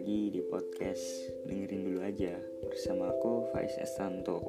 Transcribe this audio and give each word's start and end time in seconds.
lagi 0.00 0.32
di 0.32 0.40
podcast 0.40 1.28
dengerin 1.44 1.84
dulu 1.84 2.00
aja 2.00 2.32
bersama 2.64 3.12
aku 3.12 3.52
Faiz 3.52 3.76
Estanto. 3.76 4.40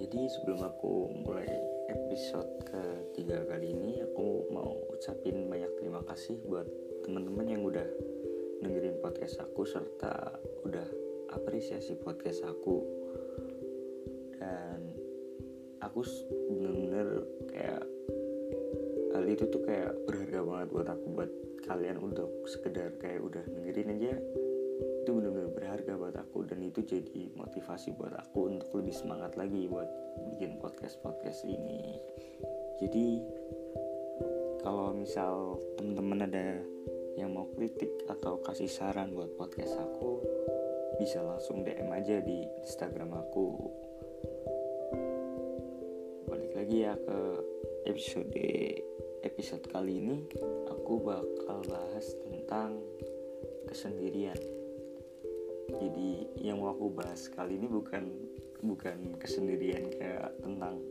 Jadi 0.00 0.16
sebelum 0.32 0.64
aku 0.64 1.12
mulai 1.12 1.44
episode 1.92 2.48
ketiga 2.64 3.44
kali 3.44 3.76
ini, 3.76 4.00
aku 4.00 4.48
mau 4.48 4.80
ucapin 4.96 5.44
banyak 5.44 5.68
terima 5.76 6.00
kasih 6.08 6.40
buat 6.48 6.64
teman-teman 7.04 7.52
yang 7.52 7.68
udah 7.68 7.84
dengerin 8.64 8.96
podcast 9.04 9.44
aku 9.44 9.68
serta 9.68 10.40
udah 10.64 10.88
apresiasi 11.36 12.00
podcast 12.00 12.40
aku. 12.48 12.80
Dan 14.40 14.80
aku 15.84 16.00
bener-bener 16.48 17.08
kayak 17.44 17.84
hal 19.12 19.24
itu 19.28 19.44
tuh 19.52 19.60
kayak 19.68 19.92
berharga 20.08 20.40
banget 20.40 20.68
buat 20.72 20.88
aku 20.88 21.06
buat 21.12 21.30
kalian 21.64 22.00
untuk 22.00 22.30
sekedar 22.48 22.96
kayak 23.00 23.20
udah 23.20 23.44
dengerin 23.46 23.94
aja 23.96 24.14
itu 24.80 25.10
benar-benar 25.16 25.50
berharga 25.52 25.92
buat 25.96 26.16
aku 26.16 26.44
dan 26.48 26.60
itu 26.64 26.84
jadi 26.84 27.32
motivasi 27.36 27.96
buat 27.96 28.12
aku 28.16 28.52
untuk 28.52 28.68
lebih 28.80 28.94
semangat 28.96 29.36
lagi 29.36 29.68
buat 29.68 29.88
bikin 30.32 30.60
podcast 30.60 31.00
podcast 31.00 31.44
ini. 31.44 31.96
Jadi 32.80 33.20
kalau 34.60 34.92
misal 34.92 35.56
teman-teman 35.80 36.28
ada 36.28 36.60
yang 37.16 37.32
mau 37.32 37.48
kritik 37.52 37.90
atau 38.08 38.40
kasih 38.44 38.68
saran 38.68 39.12
buat 39.12 39.32
podcast 39.36 39.76
aku 39.80 40.20
bisa 41.00 41.24
langsung 41.24 41.64
DM 41.64 41.88
aja 41.92 42.20
di 42.20 42.44
Instagram 42.64 43.16
aku. 43.16 43.48
Balik 46.28 46.52
lagi 46.56 46.76
ya 46.84 46.92
ke 46.96 47.18
episode 47.88 48.32
episode 49.24 49.64
kali 49.68 50.00
ini 50.00 50.16
bakal 50.98 51.62
bahas 51.70 52.06
tentang 52.26 52.82
kesendirian. 53.70 54.38
Jadi 55.70 56.26
yang 56.42 56.58
mau 56.58 56.74
aku 56.74 56.90
bahas 56.90 57.30
kali 57.30 57.54
ini 57.54 57.70
bukan 57.70 58.10
bukan 58.60 59.14
kesendirian 59.22 59.86
kayak 59.94 60.34
tentang 60.42 60.82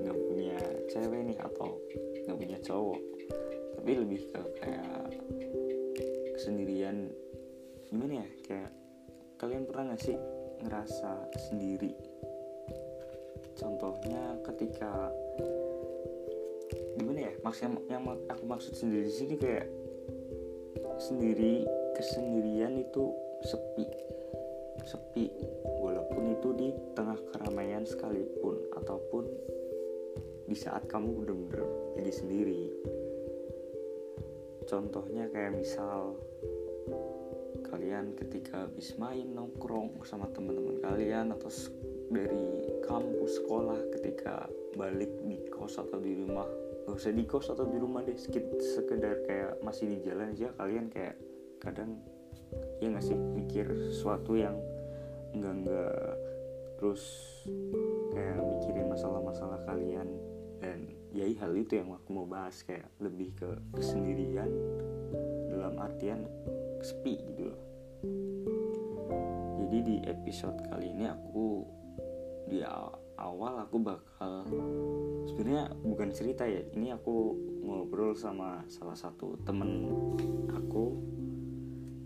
nggak 0.00 0.18
punya 0.30 0.58
cewek 0.86 1.20
nih 1.26 1.38
atau 1.42 1.74
nggak 2.28 2.38
punya 2.38 2.58
cowok. 2.62 3.00
Tapi 3.80 3.90
lebih 3.96 4.20
ke 4.30 4.40
kayak 4.62 5.08
kesendirian 6.38 7.10
gimana 7.90 8.22
ya 8.22 8.28
kayak 8.46 8.72
kalian 9.40 9.64
pernah 9.66 9.96
gak 9.96 10.02
sih 10.04 10.16
ngerasa 10.62 11.32
sendiri? 11.50 11.96
Contohnya 13.56 14.38
ketika 14.46 15.10
gimana 17.00 17.32
ya 17.32 17.32
maksudnya 17.40 17.80
yang 17.88 18.04
aku 18.28 18.44
maksud 18.44 18.76
sendiri 18.76 19.08
di 19.08 19.14
sini 19.16 19.34
kayak 19.40 19.66
sendiri 21.00 21.64
kesendirian 21.96 22.76
itu 22.76 23.16
sepi. 23.44 23.88
Sepi 24.84 25.28
walaupun 25.80 26.36
itu 26.36 26.48
di 26.56 26.68
tengah 26.92 27.16
keramaian 27.32 27.84
sekalipun 27.88 28.60
ataupun 28.76 29.24
di 30.44 30.56
saat 30.56 30.84
kamu 30.88 31.24
bener-bener 31.24 31.64
jadi 31.96 32.12
sendiri. 32.12 32.62
Contohnya 34.68 35.28
kayak 35.32 35.56
misal 35.56 36.20
kalian 37.64 38.12
ketika 38.16 38.66
habis 38.66 38.92
main 39.00 39.30
nongkrong 39.30 40.00
sama 40.04 40.28
teman-teman 40.32 40.80
kalian 40.84 41.32
atau 41.32 41.48
dari 42.10 42.66
kampus 42.82 43.40
sekolah 43.40 43.78
ketika 43.94 44.50
balik 44.74 45.10
di 45.22 45.38
kos 45.52 45.78
atau 45.78 46.02
di 46.02 46.18
rumah 46.18 46.48
gak 46.86 46.96
usah 46.96 47.12
di 47.12 47.24
kos 47.28 47.50
atau 47.52 47.66
di 47.68 47.76
rumah 47.76 48.04
deh. 48.04 48.16
Sekedar 48.16 49.24
kayak 49.26 49.60
masih 49.64 49.88
di 49.90 49.98
jalan 50.04 50.32
aja 50.32 50.52
kalian 50.56 50.86
kayak 50.92 51.16
kadang 51.60 52.00
ya 52.82 52.90
nggak 52.90 53.04
sih 53.04 53.14
mikir 53.14 53.66
sesuatu 53.92 54.34
yang 54.34 54.56
enggak 55.36 55.54
enggak 55.62 56.16
terus 56.80 57.04
kayak 58.16 58.40
mikirin 58.40 58.88
masalah-masalah 58.88 59.60
kalian. 59.68 60.08
Dan 60.60 60.92
ya 61.16 61.24
hal 61.40 61.56
itu 61.56 61.80
yang 61.80 61.88
aku 61.96 62.12
mau 62.12 62.28
bahas 62.28 62.60
kayak 62.64 62.84
lebih 63.00 63.32
ke 63.32 63.48
kesendirian 63.72 64.50
dalam 65.48 65.80
artian 65.80 66.28
sepi 66.84 67.16
gitu 67.32 67.52
loh. 67.52 67.60
Jadi 69.60 69.78
di 69.86 69.96
episode 70.04 70.58
kali 70.68 70.92
ini 70.92 71.06
aku 71.08 71.64
di 72.50 72.60
awal 73.20 73.60
aku 73.60 73.76
bakal 73.84 74.48
sebenarnya 75.28 75.68
bukan 75.84 76.08
cerita 76.10 76.48
ya 76.48 76.64
ini 76.72 76.90
aku 76.90 77.36
ngobrol 77.60 78.16
sama 78.16 78.64
salah 78.66 78.96
satu 78.96 79.36
temen 79.44 79.86
aku. 80.50 80.96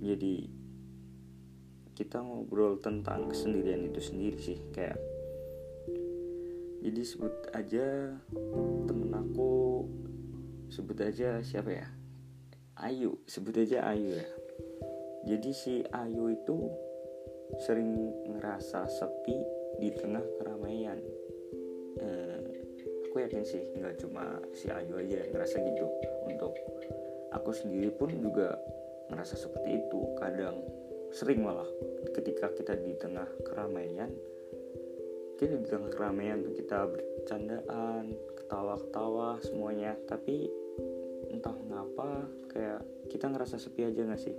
Jadi 0.04 0.50
kita 1.94 2.20
ngobrol 2.20 2.82
tentang 2.82 3.30
kesendirian 3.30 3.86
itu 3.86 4.02
sendiri 4.02 4.36
sih 4.42 4.58
kayak 4.74 4.98
jadi 6.84 7.00
sebut 7.00 7.32
aja 7.56 8.12
temen 8.84 9.10
aku 9.14 9.86
sebut 10.68 10.98
aja 11.00 11.40
siapa 11.40 11.70
ya? 11.72 11.88
Ayu 12.76 13.22
sebut 13.24 13.56
aja 13.56 13.88
Ayu 13.88 14.20
ya. 14.20 14.28
Jadi 15.24 15.50
si 15.56 15.74
Ayu 15.88 16.34
itu 16.34 16.68
sering 17.64 18.12
ngerasa 18.28 18.90
sepi 18.90 19.53
di 19.84 19.92
tengah 19.92 20.24
keramaian. 20.40 20.96
Eh, 22.00 22.40
aku 23.04 23.20
yakin 23.20 23.44
sih 23.44 23.60
nggak 23.76 24.00
cuma 24.00 24.40
si 24.56 24.72
Ayu 24.72 24.96
aja 24.96 25.20
yang 25.20 25.30
ngerasa 25.36 25.60
gitu. 25.60 25.86
Untuk 26.24 26.56
aku 27.36 27.52
sendiri 27.52 27.92
pun 27.92 28.08
juga 28.16 28.56
ngerasa 29.12 29.36
seperti 29.36 29.84
itu. 29.84 30.00
Kadang 30.16 30.64
sering 31.12 31.44
malah 31.44 31.68
ketika 32.16 32.48
kita 32.56 32.80
di 32.80 32.96
tengah 32.96 33.28
keramaian 33.44 34.08
kita 35.34 35.60
di 35.60 35.66
tengah 35.66 35.90
keramaian 35.92 36.46
tuh 36.46 36.54
kita 36.56 36.88
bercandaan 36.88 38.16
ketawa-ketawa 38.40 39.42
semuanya. 39.44 39.92
Tapi 40.08 40.48
entah 41.28 41.52
kenapa 41.52 42.24
kayak 42.48 42.80
kita 43.12 43.28
ngerasa 43.28 43.60
sepi 43.60 43.84
aja 43.84 44.06
gak 44.06 44.22
sih 44.22 44.32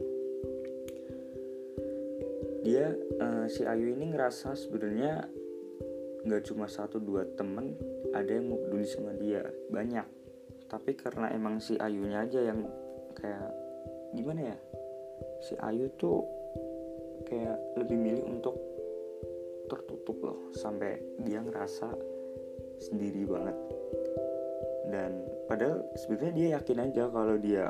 dia 2.66 2.90
uh, 3.22 3.46
si 3.46 3.62
Ayu 3.62 3.94
ini 3.94 4.10
ngerasa 4.10 4.58
sebenarnya 4.58 5.30
nggak 6.26 6.50
cuma 6.50 6.66
satu 6.66 6.98
dua 6.98 7.22
temen 7.38 7.78
ada 8.10 8.26
yang 8.26 8.50
mau 8.50 8.58
peduli 8.58 8.90
sama 8.90 9.14
dia 9.14 9.46
banyak. 9.70 10.10
Tapi 10.66 10.98
karena 10.98 11.30
emang 11.30 11.62
si 11.62 11.78
Ayunya 11.78 12.26
aja 12.26 12.42
yang 12.42 12.66
kayak 13.14 13.54
gimana 14.18 14.50
ya 14.50 14.58
si 15.46 15.54
Ayu 15.62 15.94
tuh 15.94 16.26
kayak 17.30 17.78
lebih 17.78 18.02
milih 18.02 18.26
untuk 18.26 18.58
tertutup 19.70 20.18
loh 20.26 20.40
sampai 20.58 20.98
dia 21.22 21.46
ngerasa 21.46 21.94
sendiri 22.82 23.30
banget. 23.30 23.58
Dan 24.90 25.12
padahal 25.46 25.86
sebenarnya 25.98 26.34
dia 26.34 26.48
yakin 26.58 26.80
aja 26.82 27.04
kalau 27.14 27.36
dia 27.38 27.70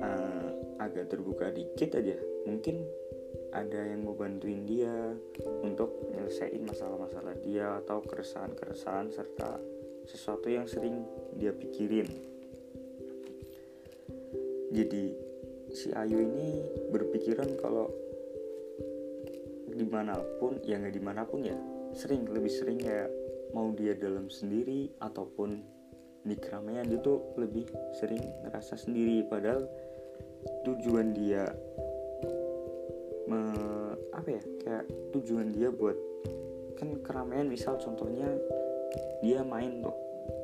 uh, 0.00 0.48
agak 0.80 1.12
terbuka 1.12 1.52
dikit 1.52 2.00
aja. 2.00 2.16
Mungkin 2.48 2.80
ada 3.50 3.80
yang 3.82 4.06
mau 4.06 4.14
bantuin 4.14 4.62
dia 4.62 5.14
untuk 5.66 6.10
nyelesain 6.14 6.62
masalah-masalah 6.62 7.34
dia 7.42 7.82
atau 7.82 7.98
keresahan-keresahan 8.02 9.10
serta 9.10 9.58
sesuatu 10.06 10.46
yang 10.46 10.70
sering 10.70 11.02
dia 11.34 11.50
pikirin. 11.50 12.06
Jadi 14.70 15.04
si 15.74 15.90
Ayu 15.94 16.22
ini 16.22 16.62
berpikiran 16.94 17.58
kalau 17.58 17.90
di 19.70 19.86
mana 19.86 20.18
pun 20.38 20.58
ya 20.66 20.78
nggak 20.78 20.94
di 20.94 21.02
mana 21.02 21.22
pun 21.26 21.46
ya 21.46 21.56
sering 21.94 22.26
lebih 22.30 22.50
sering 22.50 22.78
kayak 22.78 23.10
mau 23.50 23.70
dia 23.74 23.98
dalam 23.98 24.30
sendiri 24.30 24.90
ataupun 25.02 25.58
di 26.20 26.36
keramaian 26.36 26.86
itu 26.86 27.34
lebih 27.40 27.66
sering 27.96 28.20
ngerasa 28.46 28.76
sendiri 28.76 29.24
padahal 29.26 29.64
tujuan 30.68 31.16
dia 31.16 31.48
me, 33.30 33.40
apa 34.10 34.28
ya 34.28 34.42
kayak 34.66 34.84
tujuan 35.14 35.54
dia 35.54 35.70
buat 35.70 35.94
kan 36.74 36.98
keramaian 37.06 37.46
misal 37.46 37.78
contohnya 37.78 38.26
dia 39.22 39.46
main 39.46 39.78
tuh 39.78 39.94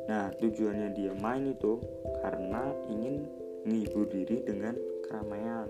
nah 0.06 0.30
tujuannya 0.38 0.94
dia 0.94 1.10
main 1.18 1.50
itu 1.50 1.82
karena 2.22 2.70
ingin 2.86 3.26
menghibur 3.66 4.06
diri 4.06 4.46
dengan 4.46 4.78
keramaian. 5.02 5.66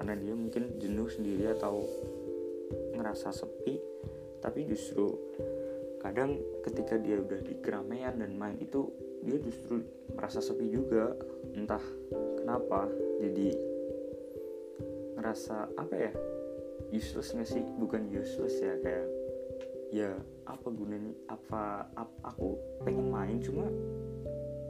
Karena 0.00 0.14
dia 0.18 0.34
mungkin 0.34 0.80
jenuh 0.80 1.06
sendiri 1.12 1.52
atau 1.52 1.84
ngerasa 2.96 3.30
sepi 3.30 3.76
tapi 4.42 4.66
justru 4.66 5.14
kadang 6.02 6.34
ketika 6.66 6.98
dia 6.98 7.22
udah 7.22 7.38
di 7.46 7.54
keramaian 7.62 8.18
dan 8.18 8.34
main 8.34 8.58
itu 8.58 8.90
dia 9.22 9.38
justru 9.38 9.86
merasa 10.10 10.42
sepi 10.42 10.66
juga. 10.72 11.14
Entah 11.54 11.84
kenapa 12.42 12.90
jadi 13.22 13.54
ngerasa 15.22 15.70
apa 15.78 15.94
ya? 15.94 16.12
Useless 16.90 17.30
gak 17.30 17.46
sih? 17.46 17.62
Bukan 17.78 18.10
useless 18.10 18.58
ya 18.58 18.74
kayak 18.82 19.06
ya 19.94 20.10
apa 20.50 20.66
gunanya 20.74 21.14
apa, 21.30 21.86
apa 21.94 22.16
aku 22.26 22.58
pengen 22.82 23.12
main 23.12 23.38
cuma 23.38 23.68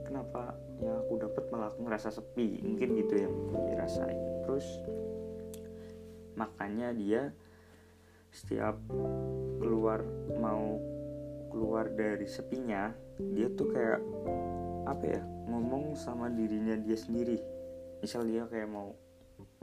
kenapa 0.05 0.59
yang 0.83 0.99
aku 0.99 1.15
dapat 1.25 1.45
malah 1.49 1.71
aku 1.71 1.87
ngerasa 1.87 2.11
sepi 2.11 2.59
mungkin 2.59 2.99
gitu 2.99 3.15
yang 3.23 3.35
dirasain 3.71 4.19
terus 4.43 4.67
makanya 6.35 6.91
dia 6.91 7.31
setiap 8.35 8.83
keluar 9.63 10.03
mau 10.43 10.83
keluar 11.55 11.87
dari 11.95 12.27
sepinya 12.27 12.91
dia 13.31 13.47
tuh 13.47 13.71
kayak 13.71 14.03
apa 14.91 15.05
ya 15.07 15.23
ngomong 15.47 15.95
sama 15.95 16.33
dirinya 16.33 16.75
dia 16.81 16.97
sendiri. 16.97 17.39
Misal 18.01 18.27
dia 18.27 18.49
kayak 18.49 18.67
mau 18.73 18.97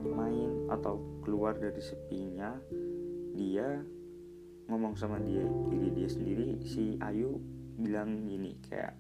main 0.04 0.70
atau 0.72 1.22
keluar 1.24 1.58
dari 1.58 1.82
sepinya 1.82 2.56
dia 3.36 3.80
ngomong 4.70 4.94
sama 4.94 5.18
dia 5.24 5.44
diri 5.72 5.90
dia 5.92 6.10
sendiri 6.10 6.62
si 6.62 6.96
Ayu 7.02 7.42
bilang 7.80 8.28
gini 8.28 8.60
kayak 8.70 8.94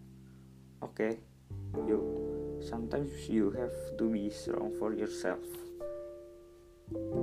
oke 0.81 0.95
okay, 0.95 1.13
yuk. 1.85 2.03
Sometimes 2.59 3.11
you 3.31 3.55
have 3.55 3.71
to 3.95 4.11
be 4.11 4.27
strong 4.27 4.75
for 4.75 4.91
yourself. 4.91 5.39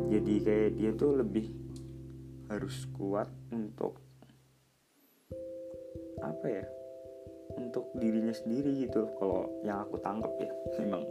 Jadi 0.08 0.40
kayak 0.40 0.70
dia 0.80 0.90
tuh 0.96 1.20
lebih 1.20 1.52
harus 2.48 2.88
kuat 2.96 3.28
untuk 3.52 4.00
apa 6.24 6.46
ya 6.48 6.64
untuk 7.60 7.92
dirinya 8.00 8.32
sendiri 8.32 8.88
gitu. 8.88 9.12
Kalau 9.20 9.60
yang 9.60 9.84
aku 9.84 10.00
tangkap 10.00 10.32
ya 10.40 10.48
memang 10.80 11.04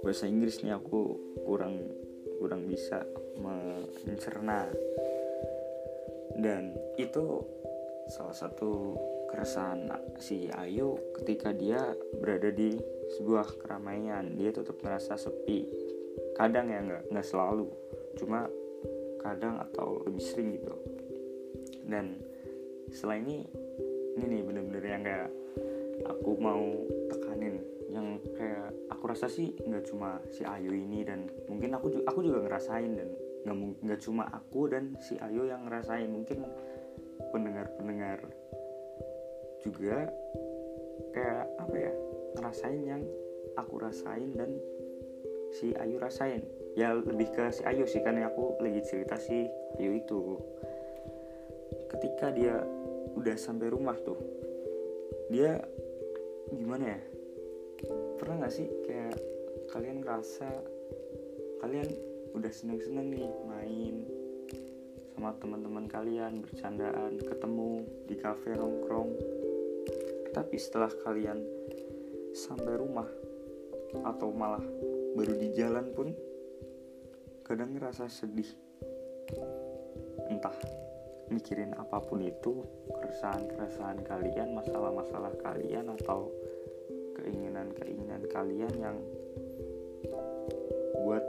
bahasa 0.00 0.24
Inggris 0.24 0.64
nih 0.64 0.76
aku 0.76 1.16
kurang 1.44 1.92
kurang 2.40 2.64
bisa 2.64 3.04
mencerna. 3.40 4.68
Dan 6.40 6.72
itu 6.96 7.44
salah 8.08 8.32
satu 8.32 8.96
keresahan 9.28 9.92
si 10.18 10.48
Ayu 10.56 10.96
ketika 11.20 11.52
dia 11.52 11.92
berada 12.16 12.48
di 12.48 12.80
sebuah 13.18 13.60
keramaian. 13.60 14.34
Dia 14.40 14.50
tetap 14.56 14.80
merasa 14.80 15.20
sepi. 15.20 15.68
Kadang 16.32 16.72
ya 16.72 16.80
nggak 16.80 17.12
nggak 17.12 17.26
selalu. 17.26 17.68
Cuma 18.16 18.48
kadang 19.20 19.60
atau 19.60 20.00
lebih 20.08 20.24
sering 20.24 20.56
gitu. 20.56 20.74
Dan 21.84 22.16
setelah 22.88 23.20
ini 23.20 23.44
ini 24.16 24.24
nih 24.26 24.42
bener-bener 24.42 24.84
yang 24.84 25.02
kayak 25.04 25.30
aku 26.08 26.30
mau 26.40 26.64
aku 29.00 29.16
rasa 29.16 29.32
sih 29.32 29.56
nggak 29.56 29.88
cuma 29.88 30.20
si 30.28 30.44
Ayu 30.44 30.76
ini 30.76 31.00
dan 31.08 31.24
mungkin 31.48 31.72
aku 31.72 31.88
juga 31.88 32.04
aku 32.12 32.20
juga 32.20 32.44
ngerasain 32.44 32.92
dan 33.00 33.08
nggak 33.48 33.56
nggak 33.80 34.00
cuma 34.04 34.28
aku 34.28 34.68
dan 34.68 34.92
si 35.00 35.16
Ayu 35.16 35.48
yang 35.48 35.64
ngerasain. 35.64 36.04
Mungkin 36.04 36.44
pendengar-pendengar 37.32 38.28
juga 39.64 40.04
kayak 41.16 41.48
apa 41.64 41.76
ya 41.80 41.92
ngerasain 42.36 42.82
yang 42.84 43.02
aku 43.56 43.80
rasain 43.80 44.36
dan 44.36 44.52
si 45.56 45.72
Ayu 45.80 45.96
rasain. 45.96 46.44
Ya 46.76 46.92
lebih 46.92 47.32
ke 47.32 47.48
si 47.56 47.64
Ayu 47.64 47.88
sih 47.88 48.04
karena 48.04 48.28
aku 48.28 48.60
lagi 48.60 48.84
cerita 48.84 49.16
si 49.16 49.48
Ayu 49.80 49.96
itu. 49.96 50.36
Ketika 51.88 52.36
dia 52.36 52.60
udah 53.16 53.36
sampai 53.40 53.72
rumah 53.72 53.96
tuh 53.96 54.20
dia 55.32 55.56
gimana 56.52 56.84
ya 56.94 57.00
pernah 58.20 58.44
nggak 58.44 58.54
sih 58.54 58.68
kayak 58.84 59.16
kalian 59.72 60.02
ngerasa 60.04 60.48
kalian 61.60 61.88
udah 62.32 62.52
seneng-seneng 62.52 63.10
nih 63.10 63.30
main 63.46 63.96
sama 65.20 65.36
teman-teman 65.36 65.84
kalian 65.84 66.40
bercandaan 66.40 67.20
ketemu 67.20 67.84
di 68.08 68.16
kafe 68.16 68.56
nongkrong? 68.56 69.12
Tapi 70.32 70.56
setelah 70.56 70.88
kalian 71.04 71.44
sampai 72.32 72.80
rumah 72.80 73.04
atau 74.00 74.32
malah 74.32 74.64
baru 75.18 75.36
di 75.36 75.52
jalan 75.52 75.92
pun 75.92 76.08
kadang 77.44 77.76
ngerasa 77.76 78.08
sedih. 78.08 78.48
Entah 80.32 80.56
mikirin 81.28 81.76
apa 81.76 82.00
pun 82.00 82.24
itu 82.24 82.64
keresahan-keresahan 82.88 84.00
kalian 84.06 84.56
masalah-masalah 84.56 85.36
kalian 85.44 85.92
atau 86.00 86.32
keinginan-keinginan 87.76 88.22
kalian 88.30 88.74
yang 88.78 88.96
buat 91.00 91.24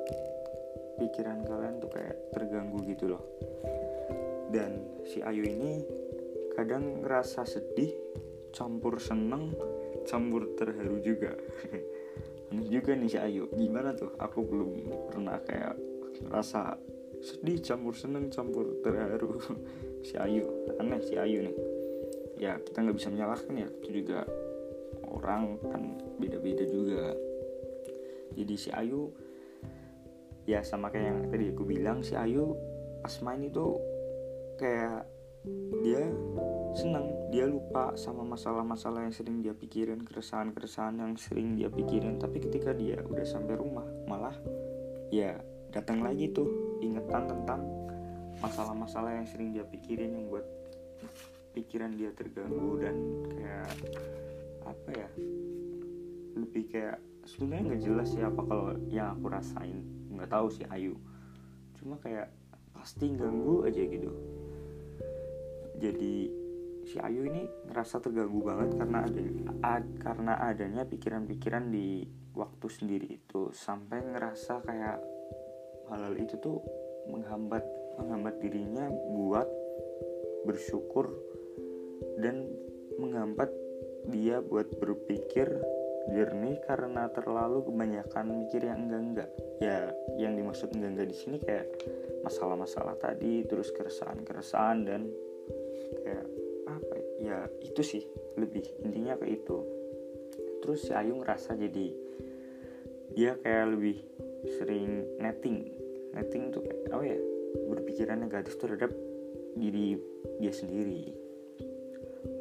pikiran 1.02 1.42
kalian 1.48 1.82
tuh 1.82 1.90
kayak 1.90 2.18
terganggu 2.36 2.80
gitu 2.86 3.18
loh. 3.18 3.24
Dan 4.52 5.02
si 5.08 5.24
Ayu 5.24 5.48
ini 5.48 5.82
kadang 6.54 7.02
ngerasa 7.02 7.48
sedih 7.48 7.96
campur 8.52 9.00
seneng 9.00 9.56
campur 10.06 10.54
terharu 10.60 11.00
juga. 11.02 11.34
Aneh 12.52 12.68
juga 12.68 12.92
nih 12.94 13.10
si 13.10 13.18
Ayu. 13.18 13.48
Gimana 13.56 13.96
tuh? 13.96 14.12
Aku 14.20 14.44
belum 14.44 14.72
pernah 15.08 15.40
kayak 15.40 15.80
rasa 16.28 16.76
sedih 17.24 17.64
campur 17.64 17.96
seneng 17.96 18.28
campur 18.30 18.84
terharu. 18.84 19.40
Si 20.02 20.18
Ayu. 20.18 20.42
Aneh 20.82 20.98
si 21.06 21.14
Ayu 21.14 21.46
nih. 21.46 21.56
Ya 22.42 22.58
kita 22.58 22.82
nggak 22.82 22.98
bisa 22.98 23.14
menyalahkan 23.14 23.54
ya. 23.54 23.70
Itu 23.70 23.90
juga 24.02 24.26
orang 25.12 25.60
kan 25.62 25.82
beda-beda 26.18 26.64
juga. 26.66 27.16
Jadi 28.32 28.56
si 28.56 28.70
Ayu 28.72 29.12
ya 30.48 30.64
sama 30.64 30.90
kayak 30.90 31.06
yang 31.06 31.20
tadi 31.30 31.46
aku 31.52 31.64
bilang 31.68 32.02
si 32.02 32.16
Ayu 32.18 32.56
pas 33.04 33.14
main 33.22 33.44
itu 33.44 33.78
kayak 34.58 35.06
dia 35.82 36.06
senang 36.78 37.12
dia 37.34 37.50
lupa 37.50 37.98
sama 37.98 38.22
masalah-masalah 38.24 39.10
yang 39.10 39.16
sering 39.16 39.42
dia 39.42 39.58
pikirin 39.58 40.06
keresahan-keresahan 40.06 41.02
yang 41.02 41.14
sering 41.18 41.58
dia 41.58 41.68
pikirin. 41.68 42.22
Tapi 42.22 42.38
ketika 42.40 42.72
dia 42.72 43.02
udah 43.04 43.26
sampai 43.26 43.58
rumah 43.58 43.86
malah 44.08 44.36
ya 45.12 45.36
datang 45.74 46.00
lagi 46.06 46.32
tuh 46.32 46.80
ingetan 46.80 47.28
tentang 47.28 47.62
masalah-masalah 48.40 49.18
yang 49.20 49.28
sering 49.28 49.52
dia 49.52 49.66
pikirin 49.68 50.16
yang 50.16 50.26
buat 50.32 50.46
pikiran 51.52 51.92
dia 52.00 52.16
terganggu 52.16 52.80
dan 52.80 52.96
kayak 53.36 53.70
apa 54.66 54.90
ya 54.94 55.10
lebih 56.38 56.64
kayak 56.72 56.98
sebenarnya 57.28 57.64
nggak 57.74 57.84
jelas 57.84 58.08
sih 58.12 58.24
apa 58.24 58.42
kalau 58.46 58.74
yang 58.90 59.14
aku 59.18 59.26
rasain. 59.30 59.80
Nggak 60.12 60.30
tahu 60.32 60.48
sih 60.50 60.66
Ayu. 60.70 60.96
Cuma 61.78 61.98
kayak 62.02 62.30
pasti 62.74 63.14
ganggu 63.14 63.68
aja 63.68 63.82
gitu. 63.82 64.12
Jadi 65.82 66.16
si 66.86 66.98
Ayu 66.98 67.26
ini 67.30 67.46
ngerasa 67.70 68.02
terganggu 68.02 68.42
banget 68.42 68.78
karena 68.78 69.06
ada 69.06 69.22
ad, 69.66 69.86
karena 70.02 70.34
adanya 70.42 70.84
pikiran-pikiran 70.86 71.70
di 71.70 72.06
waktu 72.34 72.68
sendiri 72.70 73.08
itu. 73.22 73.54
Sampai 73.54 74.02
ngerasa 74.02 74.66
kayak 74.66 74.98
hal-hal 75.92 76.16
itu 76.18 76.38
tuh 76.40 76.62
menghambat 77.10 77.66
menghambat 78.00 78.40
dirinya 78.40 78.88
buat 78.90 79.46
bersyukur 80.48 81.12
dan 82.18 82.50
menghambat 82.98 83.61
dia 84.10 84.42
buat 84.42 84.70
berpikir 84.82 85.48
jernih 86.10 86.58
karena 86.66 87.06
terlalu 87.14 87.62
kebanyakan 87.70 88.26
mikir 88.42 88.66
yang 88.66 88.90
enggak-enggak. 88.90 89.30
Ya 89.62 89.94
yang 90.18 90.34
dimaksud 90.34 90.74
enggak-enggak 90.74 91.10
di 91.14 91.18
sini 91.18 91.38
kayak 91.38 91.70
masalah-masalah 92.26 92.98
tadi 92.98 93.46
terus 93.46 93.70
keresahan-keresahan 93.70 94.78
dan 94.88 95.06
kayak 96.02 96.26
apa 96.66 96.96
ya? 97.22 97.46
Itu 97.62 97.86
sih 97.86 98.02
lebih 98.40 98.66
intinya 98.82 99.14
ke 99.20 99.30
itu. 99.30 99.58
Terus 100.62 100.90
si 100.90 100.92
Ayu 100.94 101.18
ngerasa 101.22 101.58
jadi 101.58 101.88
dia 103.14 103.38
kayak 103.38 103.66
lebih 103.78 103.98
sering 104.58 105.06
netting. 105.22 105.70
Netting 106.18 106.50
tuh 106.50 106.66
kayak 106.66 106.90
oh 106.98 107.06
ya? 107.06 107.20
Berpikiran 107.52 108.24
negatif 108.24 108.58
terhadap 108.58 108.90
diri 109.54 110.00
dia 110.40 110.54
sendiri. 110.56 111.12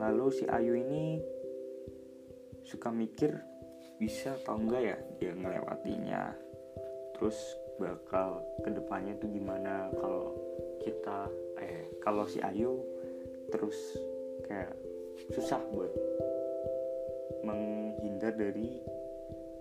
Lalu 0.00 0.26
si 0.32 0.44
Ayu 0.48 0.78
ini 0.78 1.20
suka 2.70 2.94
mikir 2.94 3.34
bisa 3.98 4.38
atau 4.38 4.54
enggak 4.54 4.82
ya 4.94 4.96
dia 5.18 5.32
ngelewatinya. 5.34 6.22
Terus 7.18 7.34
bakal 7.82 8.46
ke 8.62 8.70
depannya 8.70 9.18
tuh 9.18 9.26
gimana 9.26 9.90
kalau 9.98 10.38
kita 10.78 11.26
eh 11.58 11.90
kalau 11.98 12.30
si 12.30 12.38
Ayu 12.38 12.78
terus 13.50 13.74
kayak 14.46 14.70
susah 15.34 15.58
buat 15.74 15.90
menghindar 17.42 18.38
dari 18.38 18.78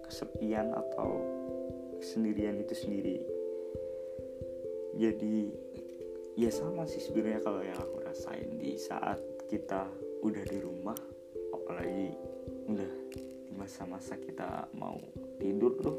kesepian 0.05 0.69
atau 0.77 1.09
kesendirian 1.97 2.61
itu 2.61 2.77
sendiri. 2.77 3.17
Jadi 4.95 5.49
ya 6.37 6.53
sama 6.53 6.85
sih 6.85 7.01
sebenarnya 7.01 7.41
kalau 7.41 7.65
yang 7.65 7.75
aku 7.75 8.05
rasain 8.05 8.55
di 8.61 8.77
saat 8.77 9.19
kita 9.49 9.89
udah 10.21 10.45
di 10.45 10.59
rumah 10.61 10.95
apalagi 11.51 12.28
udah. 12.69 12.91
Di 13.49 13.53
masa-masa 13.57 14.15
kita 14.21 14.69
mau 14.77 14.97
tidur 15.41 15.73
tuh 15.81 15.97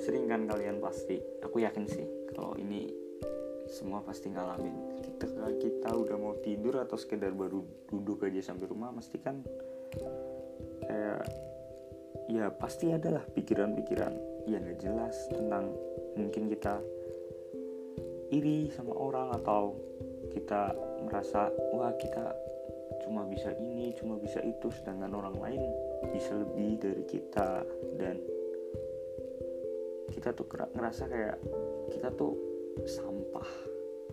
sering 0.00 0.30
kan 0.30 0.46
kalian 0.46 0.78
pasti. 0.78 1.18
Aku 1.44 1.60
yakin 1.60 1.84
sih 1.90 2.06
kalau 2.32 2.54
ini 2.56 2.88
semua 3.66 4.00
pasti 4.02 4.30
ngalamin. 4.30 5.02
Kita 5.20 5.26
kita 5.58 5.88
udah 5.92 6.16
mau 6.16 6.34
tidur 6.40 6.80
atau 6.80 6.96
sekedar 6.96 7.34
baru 7.34 7.60
duduk 7.90 8.24
aja 8.24 8.52
sampai 8.52 8.70
rumah 8.70 8.94
mesti 8.94 9.18
kan 9.20 9.42
kayak 10.86 11.22
ya 12.30 12.46
pasti 12.54 12.94
adalah 12.94 13.26
pikiran-pikiran 13.26 14.14
yang 14.46 14.62
gak 14.62 14.80
jelas 14.82 15.16
tentang 15.30 15.74
mungkin 16.14 16.46
kita 16.50 16.78
iri 18.30 18.70
sama 18.70 18.94
orang 18.94 19.34
atau 19.34 19.74
kita 20.30 20.74
merasa 21.02 21.50
wah 21.74 21.90
kita 21.98 22.30
cuma 23.04 23.24
bisa 23.26 23.52
ini 23.56 23.92
cuma 23.96 24.16
bisa 24.20 24.40
itu 24.44 24.68
sedangkan 24.70 25.12
orang 25.16 25.36
lain 25.38 25.62
bisa 26.12 26.36
lebih 26.36 26.80
dari 26.80 27.04
kita. 27.06 27.64
Dan 27.96 28.16
kita 30.10 30.34
tuh 30.34 30.46
ngerasa 30.48 31.06
kayak 31.06 31.38
kita 31.94 32.08
tuh 32.14 32.34
sampah 32.86 33.50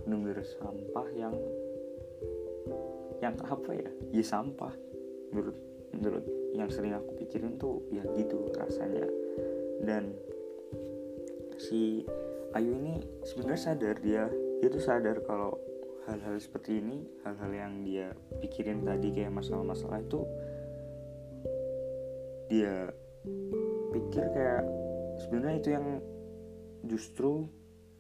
bener-bener 0.06 0.46
sampah 0.46 1.08
yang 1.17 1.36
yang 3.20 3.36
apa 3.44 3.72
ya? 3.74 3.89
Ya 4.13 4.24
sampah. 4.24 4.74
Menurut 5.34 5.58
menurut 5.91 6.25
yang 6.53 6.70
sering 6.70 6.94
aku 6.94 7.17
pikirin 7.17 7.58
tuh 7.58 7.84
ya 7.89 8.06
gitu 8.15 8.50
rasanya. 8.56 9.06
Dan 9.82 10.13
si 11.58 12.06
Ayu 12.56 12.74
ini 12.77 13.01
sebenarnya 13.25 13.62
sadar 13.74 13.98
dia 14.00 14.25
dia 14.62 14.70
tuh 14.70 14.82
sadar 14.82 15.22
kalau 15.25 15.58
hal-hal 16.08 16.40
seperti 16.40 16.80
ini 16.80 17.04
hal-hal 17.28 17.52
yang 17.52 17.74
dia 17.84 18.16
pikirin 18.40 18.88
tadi 18.88 19.12
kayak 19.12 19.36
masalah-masalah 19.36 20.00
itu 20.00 20.24
dia 22.48 22.90
pikir 23.92 24.26
kayak 24.32 24.64
sebenarnya 25.20 25.58
itu 25.60 25.70
yang 25.76 25.88
justru 26.88 27.44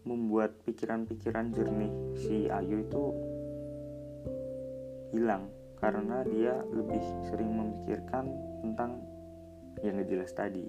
membuat 0.07 0.55
pikiran-pikiran 0.63 1.51
jernih 1.51 1.91
si 2.15 2.47
Ayu 2.47 2.87
itu 2.87 3.03
hilang. 5.11 5.51
Karena 5.77 6.25
dia 6.25 6.57
lebih 6.73 7.03
sering 7.29 7.53
memikirkan 7.53 8.25
tentang 8.65 8.97
yang 9.85 10.01
gak 10.01 10.09
jelas 10.09 10.33
tadi 10.33 10.65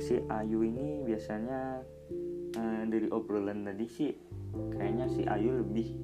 si 0.00 0.20
Ayu 0.26 0.64
ini 0.64 1.04
biasanya 1.04 1.84
eh, 2.56 2.82
dari 2.88 3.06
obrolan 3.12 3.62
tadi 3.68 3.86
sih 3.86 4.12
kayaknya 4.74 5.06
si 5.06 5.22
Ayu 5.28 5.60
lebih 5.60 5.94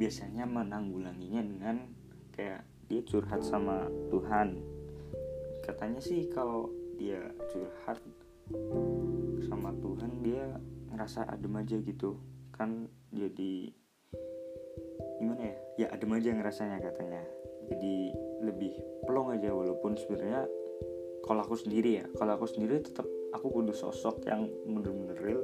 biasanya 0.00 0.48
menanggulanginya 0.48 1.44
dengan 1.44 1.76
kayak 2.32 2.64
dia 2.88 3.04
curhat 3.04 3.44
sama 3.44 3.86
Tuhan. 4.08 4.58
Katanya 5.62 6.00
sih 6.00 6.26
kalau 6.32 6.72
dia 6.96 7.20
curhat 7.52 8.00
sama 9.46 9.70
Tuhan 9.78 10.10
dia 10.24 10.58
ngerasa 10.90 11.28
adem 11.28 11.54
aja 11.60 11.76
gitu. 11.78 12.18
Kan 12.50 12.88
jadi 13.12 13.70
gimana 15.20 15.42
ya? 15.52 15.56
Ya 15.76 15.86
adem 15.92 16.16
aja 16.16 16.32
ngerasanya 16.32 16.80
katanya. 16.80 17.22
Jadi 17.70 18.10
lebih 18.42 18.74
plong 19.06 19.36
aja 19.36 19.54
walaupun 19.54 19.94
sebenarnya 19.94 20.48
kalau 21.24 21.44
aku 21.44 21.56
sendiri 21.56 22.02
ya 22.02 22.06
kalau 22.16 22.36
aku 22.36 22.46
sendiri 22.48 22.80
tetap 22.80 23.06
aku 23.34 23.46
butuh 23.50 23.74
sosok 23.74 24.26
yang 24.26 24.50
bener-bener 24.66 25.18
real. 25.18 25.42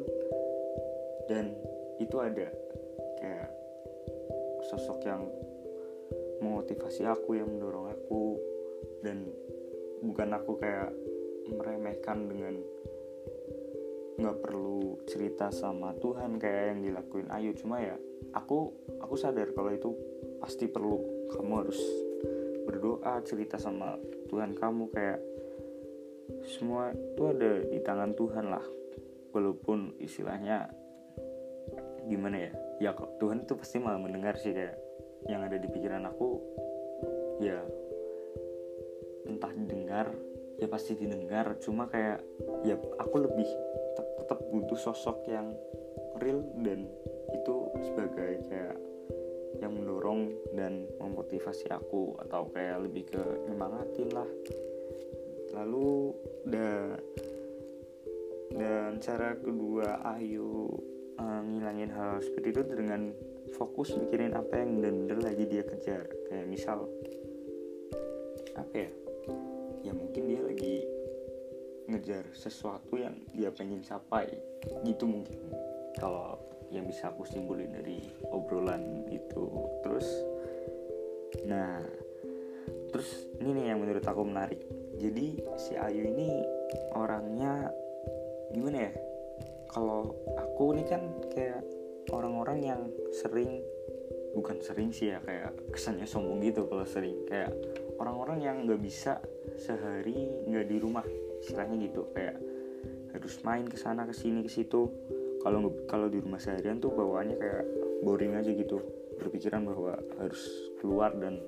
Dan 1.26 1.54
itu 1.99 2.16
ada 2.23 2.47
kayak 3.18 3.50
sosok 4.71 4.99
yang 5.06 5.23
memotivasi 6.42 7.09
aku 7.09 7.38
yang 7.38 7.49
mendorong 7.49 7.90
aku 7.90 8.37
dan 9.00 9.26
bukan 10.04 10.37
aku 10.37 10.61
kayak 10.61 10.92
meremehkan 11.49 12.28
dengan 12.28 12.54
nggak 14.16 14.38
perlu 14.40 15.00
cerita 15.04 15.52
sama 15.52 15.92
Tuhan 16.00 16.40
kayak 16.40 16.64
yang 16.75 16.80
dilakuin 16.85 17.28
Ayu. 17.33 17.54
Cuma 17.56 17.80
ya 17.80 17.97
aku 18.35 18.73
aku 19.00 19.14
sadar 19.16 19.50
kalau 19.54 19.73
itu 19.73 19.90
pasti 20.42 20.68
perlu. 20.68 21.16
Kamu 21.26 21.52
harus 21.59 21.80
berdoa 22.66 23.18
cerita 23.26 23.59
sama 23.59 23.99
Tuhan 24.30 24.54
kamu 24.54 24.90
kayak 24.95 25.18
semua 26.47 26.90
itu 26.95 27.23
ada 27.26 27.62
di 27.66 27.78
tangan 27.83 28.12
Tuhan 28.14 28.47
lah. 28.50 28.64
Walaupun 29.35 30.00
istilahnya 30.00 30.71
gimana 32.06 32.38
ya 32.38 32.52
ya 32.78 32.90
kok 32.95 33.18
Tuhan 33.18 33.42
itu 33.42 33.59
pasti 33.59 33.83
malah 33.83 33.99
mendengar 33.99 34.38
sih 34.38 34.54
kayak 34.54 34.78
yang 35.26 35.42
ada 35.42 35.59
di 35.59 35.66
pikiran 35.66 36.06
aku 36.06 36.38
ya 37.42 37.59
entah 39.26 39.52
didengar 39.52 40.14
ya 40.56 40.66
pasti 40.71 40.97
didengar. 40.97 41.59
Cuma 41.61 41.90
kayak 41.90 42.23
ya 42.64 42.78
aku 43.00 43.16
lebih 43.21 43.49
tetap, 43.97 44.40
butuh 44.50 44.78
sosok 44.78 45.28
yang 45.28 45.52
real 46.18 46.42
dan 46.64 46.88
itu 47.35 47.54
sebagai 47.85 48.42
kayak 48.49 48.76
yang 49.61 49.73
mendorong 49.73 50.33
dan 50.52 50.85
memotivasi 51.00 51.68
aku 51.73 52.16
atau 52.26 52.49
kayak 52.52 52.85
lebih 52.85 53.09
ke 53.09 53.23
nyemangatin 53.49 54.09
lah 54.12 54.28
lalu 55.57 56.13
dan 56.45 57.01
dan 58.53 59.01
cara 59.01 59.37
kedua 59.41 60.05
Ayu 60.17 60.69
uh, 61.17 61.41
ngilangin 61.49 61.93
hal 61.93 62.21
seperti 62.21 62.53
itu 62.53 62.63
dengan 62.77 63.13
fokus 63.57 63.97
mikirin 63.97 64.37
apa 64.37 64.61
yang 64.61 64.81
bener-bener 64.81 65.19
lagi 65.33 65.45
dia 65.49 65.65
kejar. 65.65 66.05
Kayak 66.29 66.47
misal 66.49 66.85
apa 68.57 68.75
ya? 68.75 68.91
Ya 69.85 69.93
mungkin 69.97 70.23
dia 70.29 70.41
lagi 70.45 70.85
ngejar 71.87 72.25
sesuatu 72.37 73.01
yang 73.01 73.17
dia 73.33 73.49
pengen 73.53 73.81
capai. 73.81 74.29
Gitu 74.85 75.05
mungkin. 75.09 75.41
Kalau 75.97 76.37
yang 76.69 76.85
bisa 76.85 77.09
aku 77.09 77.25
simpulin 77.25 77.73
dari 77.73 78.13
obrolan 78.29 79.09
itu. 79.09 79.45
Terus 79.85 80.09
nah 81.45 81.81
terus 82.91 83.29
ini 83.45 83.61
nih 83.61 83.65
yang 83.77 83.79
menurut 83.85 84.05
aku 84.05 84.25
menarik 84.25 84.61
jadi 84.97 85.26
si 85.61 85.76
Ayu 85.76 86.09
ini 86.09 86.41
orangnya 86.97 87.69
gimana 88.53 88.88
ya? 88.88 88.93
Kalau 89.69 90.17
aku 90.41 90.73
ini 90.73 90.85
kan 90.88 91.05
kayak 91.37 91.61
orang-orang 92.12 92.59
yang 92.65 92.81
sering 93.12 93.61
bukan 94.33 94.61
sering 94.61 94.93
sih 94.93 95.12
ya 95.12 95.21
kayak 95.25 95.53
kesannya 95.69 96.09
sombong 96.09 96.41
gitu 96.41 96.65
kalau 96.65 96.88
sering. 96.88 97.29
Kayak 97.29 97.53
orang-orang 98.00 98.38
yang 98.41 98.57
nggak 98.65 98.81
bisa 98.81 99.21
sehari 99.61 100.33
nggak 100.49 100.67
di 100.69 100.76
rumah 100.81 101.05
istilahnya 101.45 101.76
gitu. 101.93 102.09
Kayak 102.17 102.41
harus 103.12 103.35
main 103.45 103.69
ke 103.69 103.76
sana 103.76 104.09
ke 104.09 104.17
sini 104.17 104.45
ke 104.45 104.50
situ. 104.53 104.88
Kalau 105.45 105.61
kalau 105.85 106.09
di 106.09 106.25
rumah 106.25 106.41
seharian 106.41 106.81
tuh 106.81 106.93
bawaannya 106.97 107.37
kayak 107.37 107.65
boring 108.00 108.33
aja 108.33 108.49
gitu. 108.49 108.81
Berpikiran 109.21 109.65
bahwa 109.65 109.97
harus 110.21 110.73
keluar 110.81 111.12
dan 111.17 111.41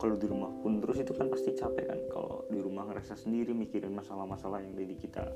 kalau 0.00 0.16
di 0.16 0.24
rumah 0.24 0.48
pun 0.64 0.80
terus 0.80 1.04
itu 1.04 1.12
kan 1.12 1.28
pasti 1.28 1.52
capek 1.52 1.84
kan. 1.84 2.00
Kalau 2.08 2.48
di 2.48 2.56
rumah 2.56 2.88
ngerasa 2.88 3.20
sendiri 3.20 3.52
mikirin 3.52 3.92
masalah-masalah 3.92 4.64
yang 4.64 4.72
tadi 4.72 4.96
kita 4.96 5.28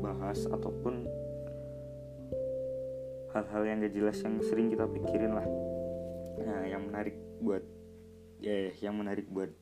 bahas 0.00 0.48
ataupun 0.48 1.04
hal-hal 3.36 3.62
yang 3.62 3.76
gak 3.84 3.94
jelas 3.94 4.18
yang 4.24 4.40
sering 4.40 4.72
kita 4.72 4.88
pikirin 4.88 5.36
lah. 5.36 5.46
Nah 6.40 6.64
yang 6.64 6.88
menarik 6.88 7.14
buat 7.44 7.62
ya 8.40 8.72
yang 8.80 8.96
menarik 8.96 9.28
buat 9.28 9.52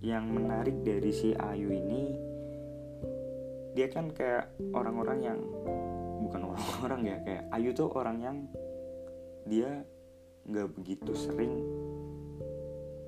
yang 0.00 0.24
menarik 0.30 0.80
dari 0.86 1.10
si 1.10 1.34
Ayu 1.34 1.74
ini 1.74 2.14
dia 3.74 3.90
kan 3.90 4.14
kayak 4.14 4.54
orang-orang 4.70 5.18
yang 5.20 5.38
bukan 6.22 6.46
orang-orang 6.46 7.00
ya 7.10 7.16
kayak 7.26 7.44
Ayu 7.50 7.70
tuh 7.74 7.90
orang 7.90 8.18
yang 8.22 8.36
dia 9.50 9.82
nggak 10.46 10.68
begitu 10.78 11.12
sering 11.12 11.60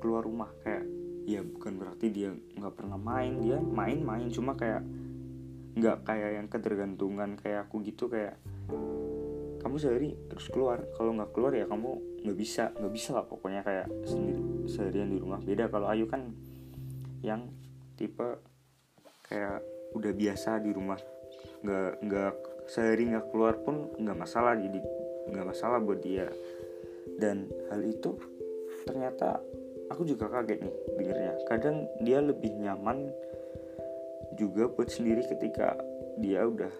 keluar 0.03 0.27
rumah 0.27 0.51
kayak 0.67 0.85
ya 1.23 1.39
bukan 1.47 1.79
berarti 1.79 2.11
dia 2.11 2.35
nggak 2.35 2.75
pernah 2.75 2.99
main 2.99 3.39
dia 3.39 3.63
main-main 3.63 4.27
cuma 4.27 4.59
kayak 4.59 4.83
nggak 5.79 6.03
kayak 6.03 6.31
yang 6.43 6.47
ketergantungan 6.51 7.39
kayak 7.39 7.71
aku 7.71 7.81
gitu 7.87 8.11
kayak 8.11 8.37
kamu 9.63 9.79
sehari 9.79 10.11
harus 10.29 10.47
keluar 10.51 10.83
kalau 10.99 11.15
nggak 11.15 11.31
keluar 11.31 11.55
ya 11.55 11.71
kamu 11.71 12.03
nggak 12.27 12.37
bisa 12.37 12.75
nggak 12.75 12.93
bisa 12.93 13.11
lah 13.15 13.25
pokoknya 13.25 13.63
kayak 13.63 13.87
sendiri 14.03 14.43
seharian 14.67 15.11
di 15.11 15.19
rumah. 15.23 15.39
Beda 15.39 15.71
kalau 15.71 15.87
Ayu 15.87 16.11
kan 16.11 16.35
yang 17.23 17.47
tipe 17.95 18.43
kayak 19.23 19.63
udah 19.95 20.13
biasa 20.13 20.59
di 20.59 20.75
rumah 20.75 20.99
nggak 21.63 21.93
nggak 22.03 22.35
sehari 22.67 23.07
nggak 23.15 23.31
keluar 23.31 23.63
pun 23.63 23.95
nggak 23.97 24.19
masalah 24.19 24.59
jadi 24.59 24.83
nggak 25.31 25.47
masalah 25.47 25.79
buat 25.79 26.03
dia. 26.03 26.27
Dan 27.19 27.47
hal 27.71 27.87
itu 27.87 28.19
ternyata 28.83 29.39
aku 29.91 30.03
juga 30.07 30.29
kaget 30.31 30.63
nih 30.63 30.77
dengernya. 30.99 31.33
Kadang 31.49 31.89
dia 32.05 32.19
lebih 32.23 32.53
nyaman 32.61 33.11
juga 34.37 34.69
buat 34.71 34.89
sendiri 34.89 35.25
ketika 35.27 35.77
dia 36.21 36.45
udah 36.45 36.73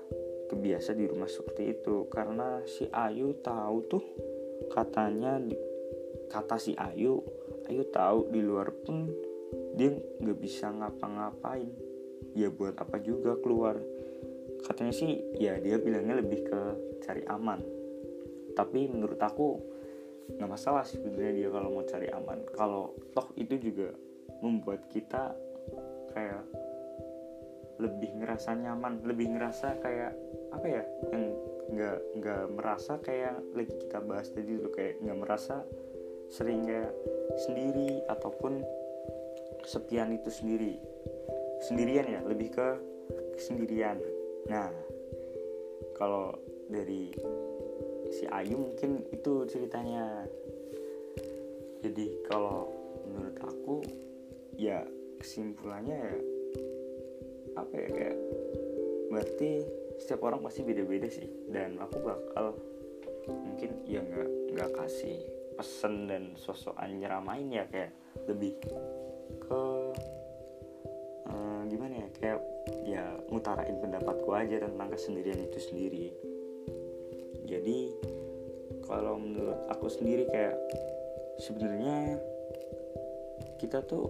kebiasa 0.53 0.93
di 0.93 1.09
rumah 1.09 1.31
seperti 1.31 1.81
itu. 1.81 2.07
Karena 2.13 2.61
si 2.69 2.87
Ayu 2.93 3.39
tahu 3.41 3.77
tuh 3.89 4.05
katanya 4.71 5.41
kata 6.29 6.57
si 6.61 6.77
Ayu 6.77 7.21
Ayu 7.71 7.89
tahu 7.89 8.29
di 8.29 8.41
luar 8.43 8.69
pun 8.85 9.09
dia 9.79 9.97
nggak 9.97 10.39
bisa 10.39 10.69
ngapa-ngapain. 10.69 11.71
Ya 12.37 12.49
buat 12.49 12.77
apa 12.77 13.01
juga 13.01 13.37
keluar. 13.41 13.81
Katanya 14.63 14.95
sih 14.95 15.19
ya 15.41 15.59
dia 15.59 15.81
bilangnya 15.81 16.21
lebih 16.21 16.45
ke 16.47 16.61
cari 17.03 17.25
aman. 17.29 17.61
Tapi 18.53 18.85
menurut 18.89 19.17
aku 19.17 19.72
nggak 20.39 20.51
masalah 20.51 20.87
sih 20.87 20.99
sebenarnya 20.99 21.33
dia 21.45 21.49
kalau 21.51 21.69
mau 21.75 21.85
cari 21.87 22.09
aman. 22.11 22.39
Kalau 22.55 22.95
toh 23.15 23.29
itu 23.35 23.55
juga 23.59 23.91
membuat 24.43 24.87
kita 24.91 25.35
kayak 26.13 26.45
lebih 27.81 28.15
ngerasa 28.21 28.55
nyaman 28.55 29.03
lebih 29.03 29.35
ngerasa 29.35 29.81
kayak 29.83 30.13
apa 30.55 30.67
ya 30.69 30.83
yang 31.11 31.25
nggak 31.73 31.99
nggak 32.21 32.43
merasa 32.53 33.01
kayak 33.01 33.41
lagi 33.57 33.75
kita 33.75 33.99
bahas 34.05 34.29
tadi 34.31 34.55
dulu 34.55 34.71
kayak 34.71 35.01
nggak 35.01 35.19
merasa 35.19 35.65
sering 36.29 36.69
kayak 36.69 36.93
sendiri 37.43 38.05
ataupun 38.07 38.63
kesepian 39.63 40.13
itu 40.15 40.29
sendiri. 40.29 40.77
Sendirian 41.63 42.07
ya 42.07 42.21
lebih 42.27 42.53
ke 42.53 42.69
kesendirian. 43.39 43.99
Nah 44.51 44.69
kalau 45.97 46.35
dari 46.69 47.15
si 48.13 48.29
Ayu 48.29 48.61
mungkin 48.61 49.09
itu 49.09 49.49
ceritanya. 49.49 50.29
Jadi 51.83 52.23
kalau 52.29 52.69
menurut 53.09 53.37
aku 53.43 53.75
ya 54.55 54.85
kesimpulannya 55.19 55.97
ya 55.97 56.15
apa 57.59 57.75
ya 57.75 57.89
kayak 57.91 58.19
berarti 59.11 59.51
setiap 59.99 60.23
orang 60.29 60.45
pasti 60.45 60.61
beda-beda 60.63 61.09
sih. 61.09 61.27
Dan 61.49 61.81
aku 61.81 61.97
bakal 62.05 62.55
mungkin 63.27 63.83
ya 63.89 64.05
nggak 64.05 64.31
nggak 64.55 64.71
kasih 64.77 65.19
pesen 65.57 66.11
dan 66.11 66.23
sosokan 66.37 67.01
nyeramain 67.01 67.49
ya 67.49 67.65
kayak 67.69 67.93
lebih 68.29 68.57
ke 69.43 69.63
uh, 71.29 71.61
gimana 71.69 71.95
ya 72.03 72.09
kayak 72.19 72.41
ya 72.83 73.05
ngutarain 73.31 73.77
pendapatku 73.79 74.31
aja 74.35 74.65
tentang 74.65 74.89
kesendirian 74.91 75.41
itu 75.45 75.59
sendiri 75.61 76.32
jadi 77.53 77.93
kalau 78.89 79.21
menurut 79.21 79.69
aku 79.69 79.93
sendiri 79.93 80.25
kayak 80.25 80.57
sebenarnya 81.37 82.17
kita 83.61 83.85
tuh 83.85 84.09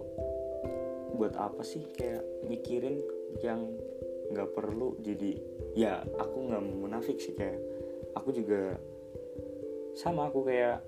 buat 1.19 1.35
apa 1.35 1.59
sih 1.61 1.83
kayak 1.91 2.23
mikirin 2.47 3.03
yang 3.43 3.67
nggak 4.31 4.47
perlu? 4.55 4.95
Jadi 5.03 5.35
ya 5.75 5.99
aku 6.15 6.37
nggak 6.47 6.63
munafik 6.63 7.19
sih 7.19 7.35
kayak 7.35 7.59
aku 8.15 8.31
juga 8.31 8.79
sama 9.99 10.31
aku 10.31 10.47
kayak 10.47 10.79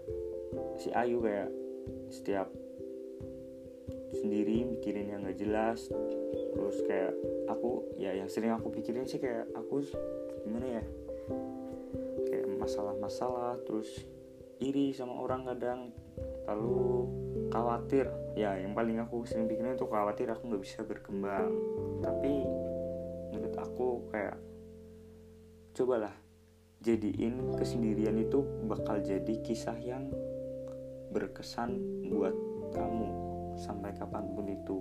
si 0.79 0.95
Ayu 0.95 1.19
kayak 1.19 1.51
setiap 2.07 2.47
sendiri 4.15 4.63
mikirin 4.63 5.11
yang 5.11 5.27
nggak 5.27 5.43
jelas. 5.43 5.91
Terus 6.55 6.77
kayak 6.87 7.11
aku 7.51 7.99
ya 7.99 8.15
yang 8.15 8.31
sering 8.31 8.55
aku 8.55 8.71
pikirin 8.71 9.03
sih 9.03 9.19
kayak 9.19 9.43
aku 9.53 9.83
gimana 10.47 10.79
ya 10.79 10.83
masalah-masalah 12.65 13.61
terus 13.61 14.09
iri 14.57 14.89
sama 14.89 15.21
orang 15.21 15.45
kadang 15.45 15.93
lalu 16.49 17.05
khawatir. 17.53 18.09
Ya 18.33 18.57
yang 18.57 18.73
paling 18.73 18.97
aku 18.97 19.21
sering 19.29 19.45
pikirin 19.45 19.77
itu 19.77 19.85
khawatir 19.85 20.33
aku 20.33 20.49
nggak 20.49 20.63
bisa 20.65 20.81
berkembang. 20.81 21.53
Tapi 22.01 22.33
menurut 23.29 23.55
aku 23.61 24.09
kayak 24.09 24.41
cobalah 25.77 26.13
jadiin 26.81 27.53
kesendirian 27.53 28.17
itu 28.17 28.41
bakal 28.65 28.97
jadi 28.97 29.33
kisah 29.45 29.77
yang 29.77 30.09
berkesan 31.13 31.77
buat 32.09 32.33
kamu 32.73 33.07
sampai 33.61 33.93
kapan 33.93 34.25
pun 34.33 34.45
itu. 34.49 34.79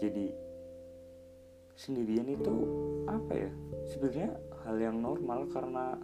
Jadi 0.00 0.32
sendirian 1.78 2.26
itu 2.26 2.54
apa 3.06 3.32
ya? 3.36 3.52
Sebenarnya 3.86 4.30
hal 4.66 4.76
yang 4.82 4.98
normal 4.98 5.46
karena 5.52 5.94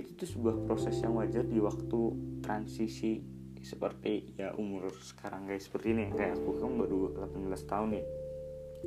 itu 0.00 0.16
tuh 0.16 0.28
sebuah 0.28 0.64
proses 0.64 0.96
yang 1.04 1.20
wajar 1.20 1.44
di 1.44 1.60
waktu 1.60 2.00
transisi 2.40 3.20
seperti 3.60 4.40
ya 4.40 4.56
umur 4.56 4.88
sekarang 4.96 5.44
guys 5.44 5.68
seperti 5.68 5.92
ini. 5.92 6.08
Kayak 6.16 6.40
aku 6.40 6.56
kan 6.56 6.72
baru 6.80 7.12
18 7.28 7.70
tahun 7.70 7.88
nih. 7.92 8.04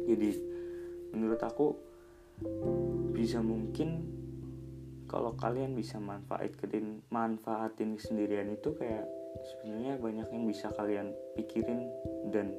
Jadi 0.09 0.29
menurut 1.13 1.41
aku 1.45 1.67
bisa 3.13 3.39
mungkin 3.45 4.09
kalau 5.05 5.37
kalian 5.37 5.77
bisa 5.77 6.01
manfaatin 6.01 7.05
manfaatin 7.13 8.01
sendirian 8.01 8.49
itu 8.49 8.73
kayak 8.73 9.05
sebenarnya 9.45 10.01
banyak 10.01 10.27
yang 10.33 10.45
bisa 10.49 10.73
kalian 10.73 11.13
pikirin 11.37 11.85
dan 12.33 12.57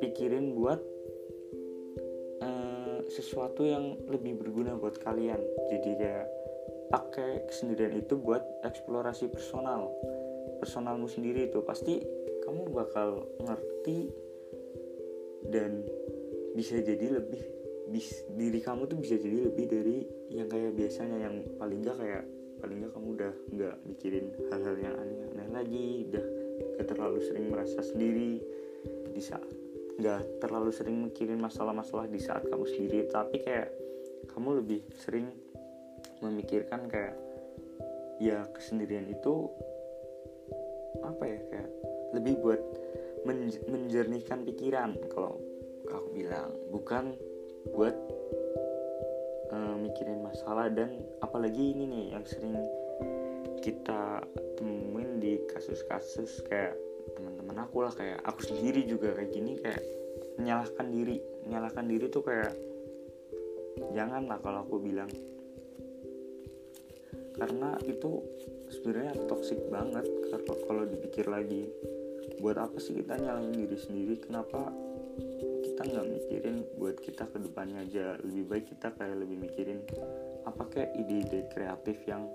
pikirin 0.00 0.56
buat 0.56 0.80
uh, 2.40 3.04
sesuatu 3.12 3.68
yang 3.68 4.00
lebih 4.08 4.40
berguna 4.40 4.80
buat 4.80 4.96
kalian. 4.96 5.44
Jadi 5.68 5.90
kayak 6.00 6.26
pakai 6.88 7.48
kesendirian 7.48 7.94
itu 7.96 8.18
buat 8.18 8.42
eksplorasi 8.64 9.30
personal. 9.32 9.92
Personalmu 10.60 11.08
sendiri 11.10 11.48
itu 11.52 11.60
pasti 11.64 12.00
kamu 12.44 12.72
bakal 12.72 13.28
ngerti 13.40 14.12
dan 15.48 15.84
bisa 16.56 16.80
jadi 16.80 17.20
lebih 17.20 17.42
bis, 17.92 18.24
diri 18.32 18.60
kamu 18.64 18.88
tuh 18.88 18.96
bisa 18.96 19.20
jadi 19.20 19.50
lebih 19.50 19.66
dari 19.68 19.98
yang 20.32 20.48
kayak 20.48 20.72
biasanya 20.72 21.18
yang 21.28 21.44
paling 21.60 21.84
gak 21.84 21.98
kayak 22.00 22.24
paling 22.62 22.80
gak 22.80 22.92
kamu 22.96 23.08
udah 23.12 23.32
nggak 23.52 23.76
mikirin 23.84 24.26
hal-hal 24.48 24.76
yang 24.80 24.94
aneh-aneh 24.96 25.48
lagi 25.52 26.08
udah 26.08 26.26
gak 26.80 26.86
terlalu 26.88 27.18
sering 27.20 27.46
merasa 27.52 27.84
sendiri 27.84 28.40
di 29.12 29.20
saat 29.20 29.44
nggak 29.94 30.42
terlalu 30.42 30.74
sering 30.74 31.06
mikirin 31.06 31.38
masalah-masalah 31.38 32.10
di 32.10 32.18
saat 32.18 32.42
kamu 32.50 32.66
sendiri. 32.66 33.06
Tapi 33.06 33.36
kayak 33.42 33.70
kamu 34.34 34.62
lebih 34.62 34.80
sering 34.98 35.30
memikirkan 36.24 36.88
kayak 36.88 37.14
ya 38.22 38.46
kesendirian 38.56 39.04
itu 39.10 39.50
apa 41.02 41.22
ya 41.26 41.40
kayak 41.50 41.70
lebih 42.14 42.34
buat 42.40 42.62
menjernihkan 43.68 44.44
pikiran. 44.46 44.96
Kalau 45.10 45.40
aku 45.90 46.08
bilang 46.14 46.52
bukan 46.70 47.16
buat 47.72 47.96
uh, 49.50 49.76
mikirin 49.80 50.20
masalah 50.20 50.68
dan 50.68 50.92
apalagi 51.24 51.72
ini 51.72 51.84
nih 51.88 52.04
yang 52.16 52.24
sering 52.28 52.56
kita 53.64 54.20
temuin 54.60 55.18
di 55.18 55.40
kasus-kasus 55.48 56.44
kayak 56.44 56.76
teman-teman 57.16 57.64
aku 57.64 57.84
lah 57.84 57.92
kayak 57.92 58.20
aku 58.24 58.44
sendiri 58.44 58.84
juga 58.84 59.16
kayak 59.16 59.32
gini 59.32 59.56
kayak 59.56 59.82
menyalahkan 60.36 60.86
diri. 60.92 61.16
Menyalahkan 61.48 61.84
diri 61.88 62.06
tuh 62.12 62.22
kayak 62.24 62.52
janganlah 63.96 64.38
kalau 64.44 64.62
aku 64.68 64.78
bilang 64.78 65.08
karena 67.34 67.74
itu 67.86 68.22
sebenarnya 68.70 69.14
toxic 69.26 69.58
banget 69.70 70.06
kalau 70.66 70.90
dipikir 70.90 71.30
lagi 71.30 71.70
buat 72.42 72.58
apa 72.58 72.76
sih 72.82 72.98
kita 72.98 73.20
nyalahin 73.20 73.54
diri 73.54 73.78
sendiri? 73.78 74.14
Kenapa 74.20 74.68
kita 75.62 75.82
nggak 75.86 76.06
mikirin 76.10 76.56
buat 76.76 76.96
kita 76.98 77.30
ke 77.30 77.38
depannya 77.40 77.86
aja? 77.86 78.18
Lebih 78.20 78.44
baik 78.50 78.64
kita 78.74 78.90
kayak 78.96 79.16
lebih 79.22 79.38
mikirin 79.38 79.80
apa 80.44 80.62
kayak 80.68 80.90
ide-ide 80.98 81.46
kreatif 81.54 81.96
yang 82.10 82.26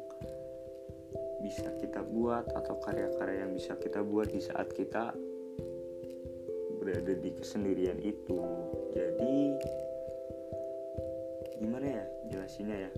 bisa 1.40 1.72
kita 1.80 2.04
buat 2.04 2.48
atau 2.52 2.76
karya-karya 2.84 3.48
yang 3.48 3.54
bisa 3.56 3.76
kita 3.80 4.04
buat 4.04 4.28
di 4.32 4.42
saat 4.44 4.72
kita 4.76 5.16
berada 6.80 7.14
di 7.16 7.32
kesendirian 7.36 8.00
itu. 8.00 8.40
Jadi 8.96 9.36
gimana 11.60 11.86
ya 11.86 12.06
jelasinnya 12.32 12.78
ya? 12.88 12.92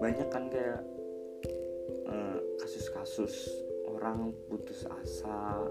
Banyak 0.00 0.28
kan 0.28 0.52
kayak 0.52 0.84
kasus-kasus 2.60 3.34
uh, 3.84 3.94
orang 3.94 4.32
putus 4.48 4.88
asa 4.88 5.62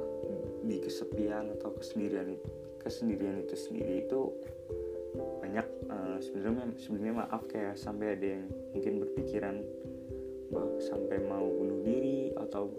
di 0.64 0.80
kesepian 0.80 1.52
atau 1.60 1.74
kesendirian 1.76 2.38
itu 2.38 2.50
kesendirian 2.84 3.38
itu 3.44 3.56
sendiri 3.56 4.04
itu 4.04 4.32
banyak 5.40 5.68
uh, 5.88 6.18
sebenarnya 6.20 6.74
sebenarnya 6.76 7.16
maaf 7.26 7.42
kayak 7.48 7.78
sampai 7.78 8.18
ada 8.18 8.28
yang 8.40 8.46
mungkin 8.74 8.94
berpikiran 9.04 9.56
bahwa 10.54 10.78
sampai 10.82 11.18
mau 11.26 11.46
bunuh 11.50 11.82
diri 11.82 12.30
atau 12.38 12.70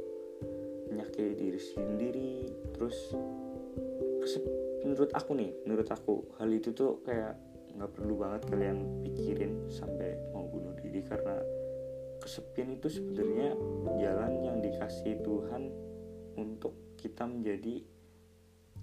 menyakiti 0.91 1.35
diri 1.35 1.61
sendiri. 1.61 2.33
Terus 2.75 2.97
menurut 4.85 5.11
aku 5.17 5.31
nih 5.37 5.51
menurut 5.67 5.89
aku 5.91 6.15
hal 6.39 6.49
itu 6.53 6.71
tuh 6.71 7.01
kayak 7.03 7.35
nggak 7.75 7.91
perlu 7.91 8.15
banget 8.15 8.43
kalian 8.47 8.79
pikirin 9.03 9.67
sampai 9.67 10.15
mau 10.31 10.47
bunuh 10.47 10.73
diri 10.79 11.03
karena 11.03 11.43
kesepian 12.25 12.81
itu 12.81 12.89
sebenarnya 12.89 13.53
jalan 14.01 14.33
yang 14.41 14.57
dikasih 14.65 15.21
Tuhan 15.21 15.69
untuk 16.41 16.73
kita 16.97 17.29
menjadi 17.29 17.85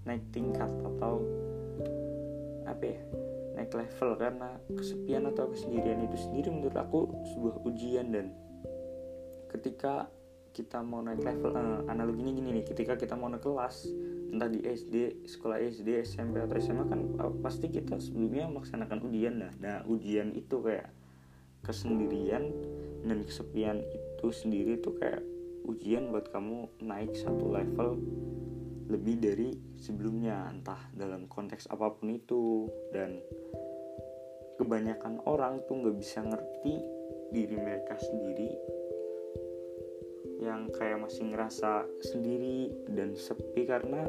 naik 0.06 0.22
tingkat 0.30 0.70
atau 0.70 1.18
apa 2.62 2.84
ya 2.86 3.02
naik 3.58 3.74
level. 3.74 4.14
Karena 4.14 4.54
kesepian 4.70 5.26
atau 5.26 5.50
kesendirian 5.50 6.06
itu 6.06 6.14
sendiri 6.22 6.54
menurut 6.54 6.78
aku 6.78 7.10
sebuah 7.34 7.56
ujian 7.66 8.14
dan 8.14 8.30
ketika 9.50 10.06
kita 10.52 10.84
mau 10.84 11.00
naik 11.00 11.24
level 11.24 11.56
uh, 11.56 11.80
analoginya 11.88 12.28
gini 12.28 12.60
nih 12.60 12.64
ketika 12.68 12.94
kita 13.00 13.16
mau 13.16 13.32
naik 13.32 13.40
kelas 13.40 13.88
entah 14.32 14.48
di 14.52 14.60
SD 14.60 15.24
sekolah 15.24 15.56
SD 15.56 16.04
SMP 16.04 16.44
atau 16.44 16.60
SMA 16.60 16.84
kan 16.92 17.00
uh, 17.20 17.32
pasti 17.40 17.72
kita 17.72 17.96
sebelumnya 17.96 18.52
melaksanakan 18.52 19.00
ujian 19.08 19.40
nah 19.40 19.52
nah 19.60 19.80
ujian 19.88 20.36
itu 20.36 20.60
kayak 20.60 20.92
kesendirian 21.62 22.50
dan 23.02 23.18
kesepian 23.26 23.82
itu 23.90 24.26
sendiri 24.30 24.78
tuh 24.78 24.94
kayak 24.98 25.22
ujian 25.66 26.10
buat 26.10 26.30
kamu 26.30 26.66
naik 26.82 27.14
satu 27.14 27.50
level 27.50 27.98
lebih 28.90 29.16
dari 29.22 29.50
sebelumnya 29.80 30.52
entah 30.52 30.90
dalam 30.92 31.24
konteks 31.30 31.70
apa 31.72 31.96
pun 31.96 32.12
itu. 32.12 32.68
Dan 32.92 33.22
kebanyakan 34.60 35.24
orang 35.24 35.64
tuh 35.64 35.80
nggak 35.80 35.96
bisa 35.96 36.20
ngerti 36.20 36.74
diri 37.32 37.56
mereka 37.56 37.96
sendiri 37.96 38.52
yang 40.42 40.68
kayak 40.74 40.98
masih 41.00 41.32
ngerasa 41.32 41.86
sendiri 42.02 42.68
dan 42.90 43.14
sepi 43.14 43.62
karena 43.64 44.04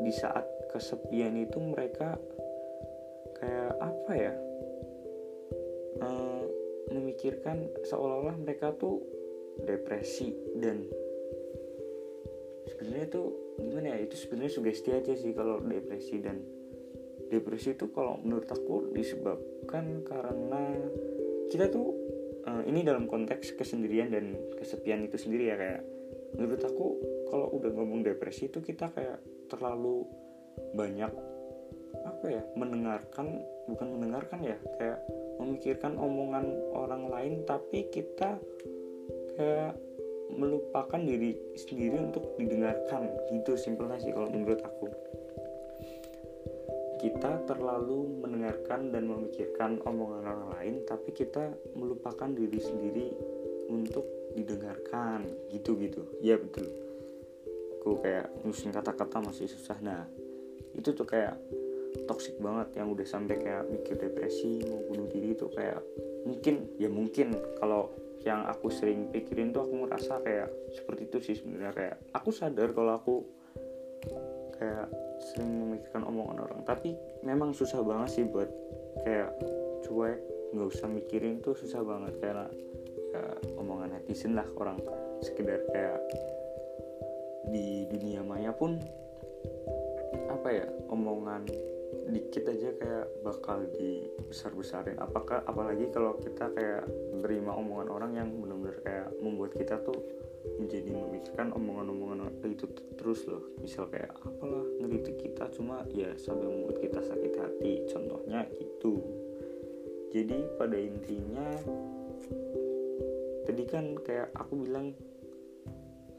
di 0.00 0.10
saat 0.10 0.42
kesepian 0.72 1.36
itu 1.38 1.60
mereka 1.60 2.18
kayak 3.38 3.72
apa 3.78 4.12
ya 4.16 4.34
memikirkan 7.24 7.72
seolah-olah 7.88 8.36
mereka 8.36 8.76
tuh 8.76 9.00
depresi 9.64 10.36
dan 10.60 10.84
sebenarnya 12.68 13.08
tuh 13.08 13.56
gimana 13.64 13.96
ya 13.96 14.04
itu 14.04 14.12
sebenarnya 14.20 14.52
sugesti 14.52 14.92
aja 14.92 15.16
sih 15.16 15.32
kalau 15.32 15.56
depresi 15.64 16.20
dan 16.20 16.44
depresi 17.32 17.72
itu 17.72 17.88
kalau 17.96 18.20
menurut 18.20 18.44
aku 18.52 18.92
disebabkan 18.92 20.04
karena 20.04 20.76
kita 21.48 21.72
tuh 21.72 21.96
uh, 22.44 22.60
ini 22.68 22.84
dalam 22.84 23.08
konteks 23.08 23.56
kesendirian 23.56 24.12
dan 24.12 24.36
kesepian 24.60 25.08
itu 25.08 25.16
sendiri 25.16 25.48
ya 25.48 25.56
kayak 25.56 25.80
menurut 26.36 26.60
aku 26.60 26.86
kalau 27.32 27.48
udah 27.56 27.72
ngomong 27.72 28.04
depresi 28.04 28.52
itu 28.52 28.60
kita 28.60 28.92
kayak 28.92 29.24
terlalu 29.48 30.04
banyak 30.76 31.08
apa 32.04 32.26
ya 32.28 32.44
mendengarkan 32.52 33.40
bukan 33.64 33.96
mendengarkan 33.96 34.40
ya 34.44 34.56
kayak 34.76 35.00
memikirkan 35.40 35.96
omongan 35.98 36.46
orang 36.76 37.08
lain 37.10 37.32
tapi 37.48 37.88
kita 37.90 38.38
kayak 39.34 39.74
melupakan 40.32 41.00
diri 41.00 41.36
sendiri 41.54 42.00
untuk 42.00 42.34
didengarkan. 42.40 43.10
Gitu 43.30 43.54
simpelnya 43.58 44.00
sih 44.00 44.12
kalau 44.14 44.28
menurut 44.30 44.60
aku. 44.64 44.88
Kita 47.04 47.44
terlalu 47.44 48.24
mendengarkan 48.24 48.88
dan 48.88 49.04
memikirkan 49.04 49.84
omongan 49.84 50.24
orang 50.24 50.48
lain 50.56 50.74
tapi 50.88 51.12
kita 51.12 51.52
melupakan 51.76 52.30
diri 52.32 52.56
sendiri 52.56 53.06
untuk 53.68 54.08
didengarkan. 54.32 55.28
Gitu-gitu. 55.52 56.02
Ya 56.24 56.40
betul. 56.40 56.72
Aku 57.80 58.00
kayak 58.00 58.32
nyusun 58.40 58.72
kata-kata 58.72 59.20
masih 59.20 59.44
susah. 59.44 59.76
Nah 59.84 60.08
itu 60.72 60.96
tuh 60.96 61.04
kayak 61.04 61.36
toxic 62.06 62.36
banget 62.42 62.82
yang 62.82 62.90
udah 62.90 63.06
sampai 63.06 63.38
kayak 63.38 63.70
mikir 63.70 63.94
depresi 63.96 64.62
mau 64.66 64.82
bunuh 64.90 65.06
diri 65.08 65.32
itu 65.32 65.46
kayak 65.52 65.80
mungkin 66.26 66.74
ya 66.76 66.90
mungkin. 66.90 67.34
Kalau 67.58 67.94
yang 68.24 68.48
aku 68.48 68.72
sering 68.72 69.12
pikirin 69.12 69.52
tuh 69.52 69.68
aku 69.68 69.84
ngerasa 69.84 70.24
kayak 70.24 70.48
seperti 70.72 71.02
itu 71.06 71.18
sih 71.20 71.34
sebenarnya 71.38 71.72
kayak 71.76 71.96
aku 72.16 72.30
sadar 72.32 72.72
kalau 72.72 72.92
aku 72.96 73.14
kayak 74.56 74.88
sering 75.32 75.50
memikirkan 75.54 76.02
omongan 76.08 76.44
orang. 76.44 76.60
Tapi 76.66 76.96
memang 77.22 77.52
susah 77.52 77.80
banget 77.84 78.20
sih 78.20 78.24
buat 78.26 78.48
kayak 79.04 79.30
cuek 79.84 80.18
nggak 80.54 80.70
usah 80.70 80.86
mikirin 80.86 81.42
tuh 81.42 81.58
susah 81.58 81.82
banget 81.82 82.14
karena 82.22 82.46
ya, 83.10 83.22
omongan 83.58 83.98
netizen 83.98 84.38
lah 84.38 84.46
orang 84.54 84.78
sekedar 85.18 85.60
kayak 85.74 85.98
di 87.50 87.84
dunia 87.90 88.22
maya 88.22 88.54
pun 88.54 88.78
apa 90.30 90.48
ya 90.48 90.66
omongan 90.88 91.42
dikit 92.10 92.44
aja 92.50 92.70
kayak 92.76 93.06
bakal 93.24 93.64
dibesar-besarin. 93.76 95.00
Apakah 95.00 95.40
apalagi 95.48 95.88
kalau 95.88 96.16
kita 96.20 96.52
kayak 96.52 96.84
menerima 97.16 97.52
omongan 97.54 97.88
orang 97.88 98.12
yang 98.16 98.28
benar-benar 98.40 98.78
kayak 98.84 99.08
membuat 99.20 99.52
kita 99.56 99.80
tuh 99.80 99.96
menjadi 100.60 100.92
memikirkan 100.92 101.56
omongan-omongan 101.56 102.28
itu 102.44 102.68
terus 103.00 103.24
loh. 103.24 103.42
Misal 103.64 103.88
kayak 103.88 104.12
apalah 104.20 104.64
ngeritik 104.80 105.16
kita 105.16 105.48
cuma 105.56 105.82
ya 105.90 106.12
sampai 106.20 106.46
membuat 106.46 106.78
kita 106.84 107.00
sakit 107.00 107.32
hati. 107.40 107.72
Contohnya 107.88 108.44
gitu. 108.60 109.00
Jadi 110.12 110.38
pada 110.60 110.76
intinya 110.78 111.48
tadi 113.44 113.64
kan 113.66 113.98
kayak 114.00 114.30
aku 114.36 114.62
bilang 114.62 114.94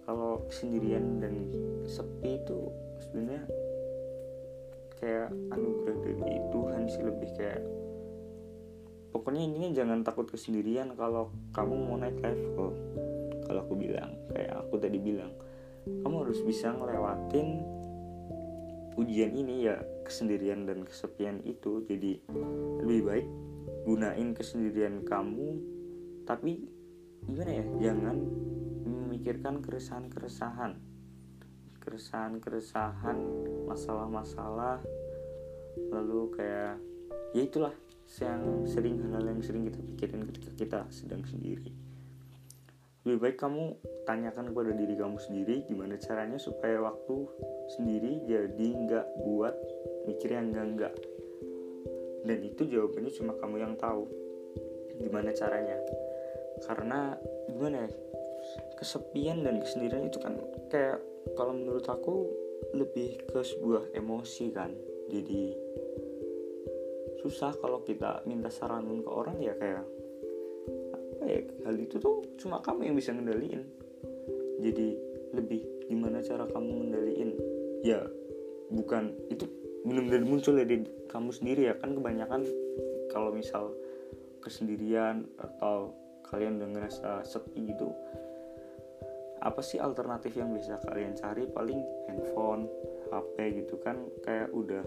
kalau 0.05 0.45
sendirian 0.53 1.17
dan 1.17 1.49
sepi 1.89 2.37
itu 2.37 2.69
sebenarnya 3.01 3.64
kayak 4.99 5.29
anugerah 5.51 5.97
dari 6.03 6.39
Tuhan 6.51 6.81
sih 6.87 7.03
lebih 7.03 7.29
kayak 7.35 7.61
pokoknya 9.11 9.41
intinya 9.47 9.69
jangan 9.71 9.99
takut 10.03 10.27
kesendirian 10.27 10.95
kalau 10.95 11.31
kamu 11.55 11.75
mau 11.75 11.97
naik 11.99 12.19
level 12.19 12.75
kalau 13.45 13.59
aku 13.63 13.75
bilang 13.77 14.15
kayak 14.33 14.55
aku 14.65 14.75
tadi 14.81 14.97
bilang 14.97 15.31
kamu 15.85 16.15
harus 16.25 16.41
bisa 16.41 16.73
ngelewatin 16.73 17.75
ujian 18.95 19.31
ini 19.35 19.67
ya 19.67 19.77
kesendirian 20.07 20.63
dan 20.65 20.87
kesepian 20.87 21.43
itu. 21.43 21.83
Jadi 21.85 22.23
lebih 22.81 23.01
baik 23.05 23.27
gunain 23.85 24.33
kesendirian 24.33 25.05
kamu 25.05 25.61
tapi 26.25 26.65
gimana 27.21 27.61
ya 27.61 27.65
jangan 27.89 28.17
memikirkan 28.85 29.61
keresahan-keresahan 29.61 30.81
keresahan-keresahan 31.85 33.17
masalah-masalah 33.69 34.81
lalu 35.93 36.33
kayak 36.33 36.81
ya 37.31 37.41
itulah 37.45 37.73
yang 38.21 38.65
sering 38.65 39.01
hal-hal 39.01 39.25
yang 39.25 39.41
sering 39.41 39.69
kita 39.69 39.79
pikirin 39.81 40.25
ketika 40.29 40.51
kita 40.55 40.79
sedang 40.93 41.21
sendiri. 41.25 41.69
Lebih 43.05 43.21
baik 43.21 43.37
kamu 43.37 43.77
tanyakan 44.09 44.49
kepada 44.49 44.71
diri 44.73 44.97
kamu 44.97 45.17
sendiri 45.21 45.55
gimana 45.69 45.97
caranya 46.01 46.41
supaya 46.41 46.81
waktu 46.81 47.29
sendiri 47.77 48.25
jadi 48.25 48.67
nggak 48.85 49.05
buat 49.25 49.53
mikir 50.09 50.33
yang 50.33 50.53
enggak 50.53 50.65
enggak 50.65 50.95
dan 52.25 52.41
itu 52.41 52.65
jawabannya 52.65 53.11
cuma 53.13 53.37
kamu 53.37 53.55
yang 53.61 53.73
tahu 53.77 54.09
gimana 54.97 55.29
caranya. 55.31 55.77
Karena 56.65 57.13
gimana 57.45 57.85
ya 57.85 57.89
kesepian 58.81 59.45
dan 59.45 59.61
kesendirian 59.61 60.09
itu 60.09 60.17
kan 60.17 60.33
kayak 60.73 60.97
kalau 61.33 61.57
menurut 61.57 61.85
aku 61.89 62.29
lebih 62.77 63.17
ke 63.25 63.41
sebuah 63.41 63.89
emosi 63.97 64.45
kan. 64.53 64.69
Jadi 65.09 65.53
susah 67.25 67.57
kalau 67.57 67.81
kita 67.81 68.21
minta 68.29 68.53
saran 68.53 68.85
ke 69.01 69.09
orang 69.09 69.41
ya 69.41 69.57
kayak 69.57 69.85
apa 70.93 71.23
ya 71.25 71.41
hal 71.65 71.75
itu 71.81 71.97
tuh 71.97 72.21
cuma 72.37 72.61
kamu 72.61 72.93
yang 72.93 72.95
bisa 72.97 73.09
ngendaliin. 73.09 73.65
Jadi 74.61 74.87
lebih 75.33 75.89
gimana 75.89 76.21
cara 76.21 76.45
kamu 76.45 76.69
ngendaliin? 76.85 77.31
Ya 77.81 78.05
bukan 78.69 79.13
itu 79.33 79.49
benar-benar 79.85 80.25
muncul 80.25 80.53
dari 80.57 80.85
kamu 81.09 81.29
sendiri 81.33 81.69
ya. 81.69 81.73
Kan 81.81 81.97
kebanyakan 81.97 82.45
kalau 83.09 83.33
misal 83.33 83.73
kesendirian 84.41 85.25
atau 85.41 85.93
kalian 86.29 86.61
udah 86.61 86.69
ngerasa 86.77 87.25
sepi 87.25 87.73
gitu 87.73 87.89
apa 89.45 89.61
sih 89.61 89.77
alternatif 89.77 90.33
yang 90.33 90.49
bisa 90.51 90.81
kalian 90.81 91.13
cari? 91.13 91.45
Paling 91.45 91.79
handphone 92.09 92.65
HP 93.13 93.61
gitu 93.61 93.77
kan 93.77 94.01
kayak 94.25 94.49
udah 94.49 94.81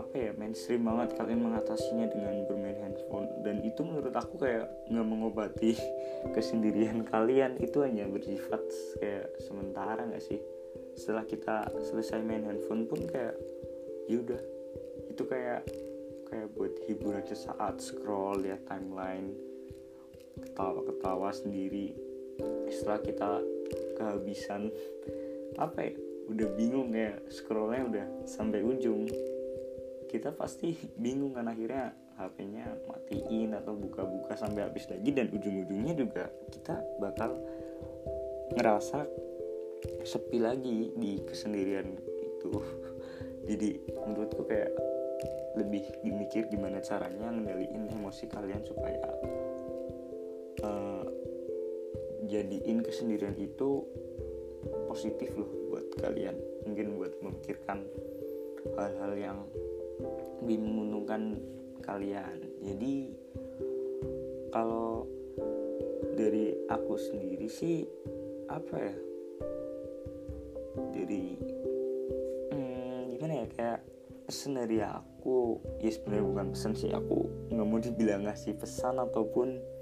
apa 0.00 0.14
ya 0.16 0.32
mainstream 0.32 0.88
banget 0.88 1.12
kalian 1.12 1.44
mengatasinya 1.44 2.08
dengan 2.08 2.48
bermain 2.48 2.80
handphone. 2.80 3.28
Dan 3.44 3.60
itu 3.60 3.84
menurut 3.84 4.16
aku 4.16 4.40
kayak 4.40 4.72
nggak 4.88 5.06
mengobati 5.06 5.76
kesendirian 6.34 7.04
kalian. 7.04 7.60
Itu 7.60 7.84
hanya 7.84 8.08
bersifat 8.08 8.64
kayak 8.96 9.28
sementara 9.44 10.08
nggak 10.08 10.24
sih? 10.24 10.40
Setelah 10.96 11.28
kita 11.28 11.68
selesai 11.84 12.24
main 12.24 12.48
handphone 12.48 12.88
pun 12.88 13.04
kayak 13.04 13.36
yaudah 14.08 14.40
itu 15.06 15.22
kayak 15.28 15.68
kayak 16.32 16.48
buat 16.56 16.72
hiburan 16.86 17.22
sesaat 17.26 17.82
scroll 17.82 18.42
ya 18.42 18.56
timeline 18.66 19.34
ketawa-ketawa 20.40 21.34
sendiri 21.34 22.09
setelah 22.70 23.00
kita 23.02 23.30
kehabisan 23.98 24.72
apa 25.58 25.90
ya 25.90 25.92
udah 26.30 26.48
bingung 26.54 26.94
ya 26.94 27.18
scrollnya 27.26 27.82
udah 27.90 28.06
sampai 28.22 28.62
ujung 28.62 29.10
kita 30.06 30.34
pasti 30.34 30.74
bingung 30.98 31.34
kan 31.34 31.46
akhirnya 31.50 31.94
HP-nya 32.18 32.66
matiin 32.84 33.56
atau 33.56 33.72
buka-buka 33.72 34.36
sampai 34.36 34.68
habis 34.68 34.84
lagi 34.90 35.10
dan 35.14 35.32
ujung-ujungnya 35.32 35.94
juga 35.96 36.28
kita 36.52 36.76
bakal 37.00 37.38
ngerasa 38.52 39.06
sepi 40.04 40.42
lagi 40.42 40.92
di 40.92 41.22
kesendirian 41.24 41.96
itu. 42.20 42.50
Jadi 43.48 43.80
menurutku 44.04 44.44
kayak 44.44 44.74
lebih 45.56 45.82
dimikir 46.04 46.46
gimana 46.46 46.78
caranya 46.84 47.30
ngendaliin 47.30 47.88
emosi 47.90 48.30
kalian 48.30 48.62
supaya 48.62 49.02
uh, 50.62 50.89
jadiin 52.30 52.86
kesendirian 52.86 53.34
itu 53.34 53.82
positif 54.86 55.34
loh 55.34 55.50
buat 55.74 55.86
kalian. 55.98 56.38
Mungkin 56.64 56.96
buat 56.96 57.14
memikirkan 57.18 57.82
hal-hal 58.78 59.12
yang 59.18 59.38
lebih 60.40 60.58
menguntungkan 60.62 61.42
kalian. 61.82 62.38
Jadi 62.62 62.94
kalau 64.54 65.04
dari 66.14 66.52
aku 66.70 66.94
sendiri 66.96 67.48
sih 67.50 67.82
apa 68.46 68.76
ya? 68.78 68.96
Dari 70.94 71.24
hmm, 72.54 72.98
gimana 73.16 73.34
ya? 73.42 73.46
Kayak 73.50 73.80
pesan 74.28 74.54
dari 74.54 74.78
aku 74.78 75.58
ya 75.82 75.90
sebenarnya 75.90 76.24
bukan 76.30 76.46
pesan 76.54 76.72
sih. 76.78 76.90
Aku 76.94 77.26
nggak 77.50 77.66
mau 77.66 77.80
dibilang 77.80 78.28
ngasih 78.28 78.54
pesan 78.54 79.00
ataupun 79.02 79.79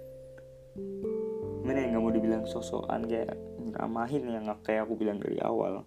mana 1.68 1.84
yang 1.84 2.00
nggak 2.00 2.04
mau 2.08 2.16
dibilang 2.16 2.44
sosokan 2.48 3.04
kayak 3.04 3.36
nyeramahin 3.60 4.24
yang 4.24 4.48
kayak 4.64 4.88
aku 4.88 4.96
bilang 4.96 5.20
dari 5.20 5.36
awal. 5.44 5.84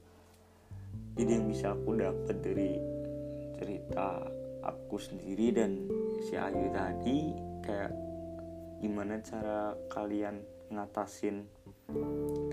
Jadi 1.17 1.41
yang 1.41 1.49
bisa 1.49 1.73
aku 1.73 1.97
dapat 1.97 2.37
dari 2.37 2.77
cerita 3.57 4.21
aku 4.61 5.01
sendiri 5.01 5.49
dan 5.49 5.81
si 6.21 6.37
Ayu 6.37 6.69
tadi 6.69 7.33
kayak 7.65 7.97
gimana 8.77 9.25
cara 9.25 9.73
kalian 9.89 10.45
ngatasin 10.69 11.49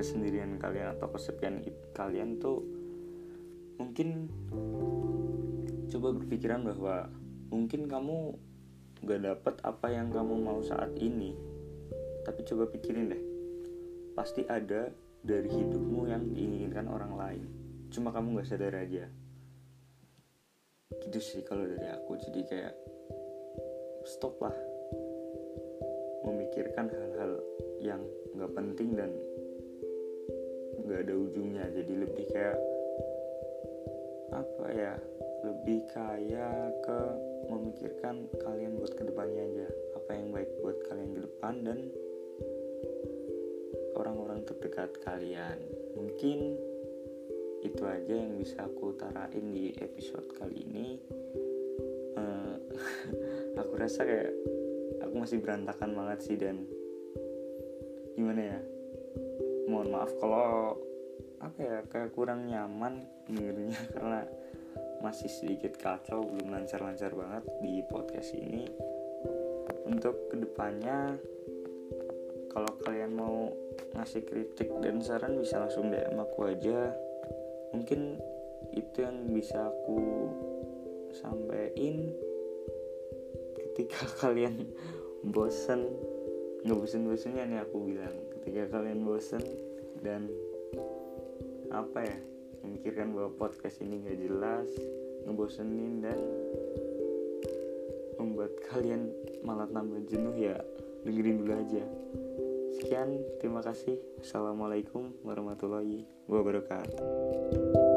kesendirian 0.01 0.57
kalian 0.57 0.97
atau 0.97 1.13
kesepian 1.13 1.61
kalian 1.93 2.41
tuh 2.41 2.65
mungkin 3.77 4.33
coba 5.93 6.17
berpikiran 6.17 6.65
bahwa 6.65 7.13
mungkin 7.53 7.93
kamu 7.93 8.41
gak 9.05 9.21
dapet 9.21 9.55
apa 9.63 9.87
yang 9.93 10.09
kamu 10.09 10.35
mau 10.41 10.65
saat 10.65 10.97
ini 10.97 11.58
tapi 12.27 12.41
coba 12.47 12.71
pikirin 12.71 13.13
deh. 13.13 13.23
Pasti 14.15 14.43
ada 14.49 14.91
dari 15.23 15.51
hidupmu 15.51 16.09
yang 16.09 16.31
diinginkan 16.33 16.87
orang 16.89 17.13
lain. 17.15 17.45
Cuma 17.91 18.15
kamu 18.15 18.41
gak 18.41 18.49
sadar 18.49 18.75
aja. 18.79 19.07
Gitu 20.99 21.19
sih 21.21 21.43
kalau 21.47 21.65
dari 21.67 21.89
aku. 21.89 22.19
Jadi 22.19 22.41
kayak 22.47 22.75
stop 24.07 24.39
lah. 24.43 24.55
Memikirkan 26.27 26.91
hal-hal 26.93 27.33
yang 27.81 28.03
gak 28.37 28.53
penting 28.55 28.95
dan 28.99 29.11
gak 30.87 31.05
ada 31.09 31.15
ujungnya. 31.15 31.65
Jadi 31.73 31.93
lebih 31.97 32.27
kayak 32.33 32.59
apa 34.29 34.67
ya 34.77 34.93
lebih 35.41 35.89
kayak 35.89 36.85
ke 36.85 37.01
memikirkan 37.49 38.29
kalian 38.45 38.77
buat 38.77 38.93
ke 38.93 39.03
depannya 39.07 39.43
aja. 39.45 39.69
Apa 39.97 40.11
yang 40.13 40.29
baik 40.35 40.51
buat 40.61 40.79
kalian 40.91 41.11
ke 41.17 41.21
depan 41.25 41.55
dan 41.65 41.79
orang-orang 43.99 44.47
terdekat 44.47 44.95
kalian. 45.03 45.59
Mungkin 45.99 46.55
itu 47.67 47.83
aja 47.83 48.15
yang 48.15 48.39
bisa 48.39 48.63
aku 48.63 48.95
utarain 48.95 49.47
di 49.51 49.75
episode 49.83 50.31
kali 50.39 50.63
ini. 50.63 50.89
Uh, 52.15 52.55
aku 53.61 53.73
rasa 53.75 54.07
kayak 54.07 54.31
aku 55.03 55.15
masih 55.19 55.43
berantakan 55.43 55.91
banget 55.99 56.19
sih 56.23 56.37
dan 56.39 56.63
gimana 58.15 58.57
ya? 58.57 58.61
Mohon 59.67 59.89
maaf 59.93 60.13
kalau 60.23 60.79
apa 61.39 61.59
ya 61.63 61.79
kayak 61.87 62.15
kurang 62.15 62.51
nyaman 62.51 63.07
dengernya 63.31 63.79
karena 63.95 64.23
masih 64.99 65.31
sedikit 65.31 65.79
kacau 65.79 66.27
belum 66.27 66.51
lancar-lancar 66.51 67.15
banget 67.15 67.45
di 67.63 67.83
podcast 67.87 68.35
ini. 68.35 68.67
Untuk 69.89 70.29
ke 70.29 70.37
depannya 70.37 71.17
kalau 72.49 72.71
kalian 72.85 73.13
mau 73.15 73.53
ngasih 73.95 74.25
kritik 74.25 74.69
dan 74.81 75.01
saran 75.05 75.39
bisa 75.39 75.61
langsung 75.61 75.93
DM 75.93 76.19
aku 76.19 76.49
aja. 76.49 76.93
Mungkin 77.73 78.17
itu 78.73 79.05
yang 79.05 79.29
bisa 79.33 79.69
aku 79.69 80.01
sampaikan 81.13 82.13
ketika 83.57 84.03
kalian 84.25 84.69
bosen. 85.23 85.89
Nggak 86.67 86.79
bosen-bosennya 86.85 87.45
nih 87.47 87.61
aku 87.63 87.77
bilang. 87.87 88.17
Ketika 88.39 88.81
kalian 88.81 89.05
bosen 89.05 89.45
dan 90.03 90.27
apa 91.69 92.01
ya 92.01 92.17
memikirkan 92.65 93.13
bahwa 93.13 93.31
podcast 93.37 93.79
ini 93.85 94.01
gak 94.03 94.19
jelas 94.25 94.69
ngebosenin 95.29 96.01
dan 96.01 96.19
membuat 98.17 98.57
kalian 98.73 99.13
malah 99.45 99.69
tambah 99.69 100.01
jenuh 100.09 100.35
ya 100.35 100.57
dengerin 101.05 101.45
dulu 101.45 101.53
aja 101.55 101.85
sekian 102.79 103.19
terima 103.43 103.59
kasih. 103.59 103.99
Assalamualaikum 104.23 105.11
warahmatullahi 105.27 106.07
wabarakatuh 106.31 107.88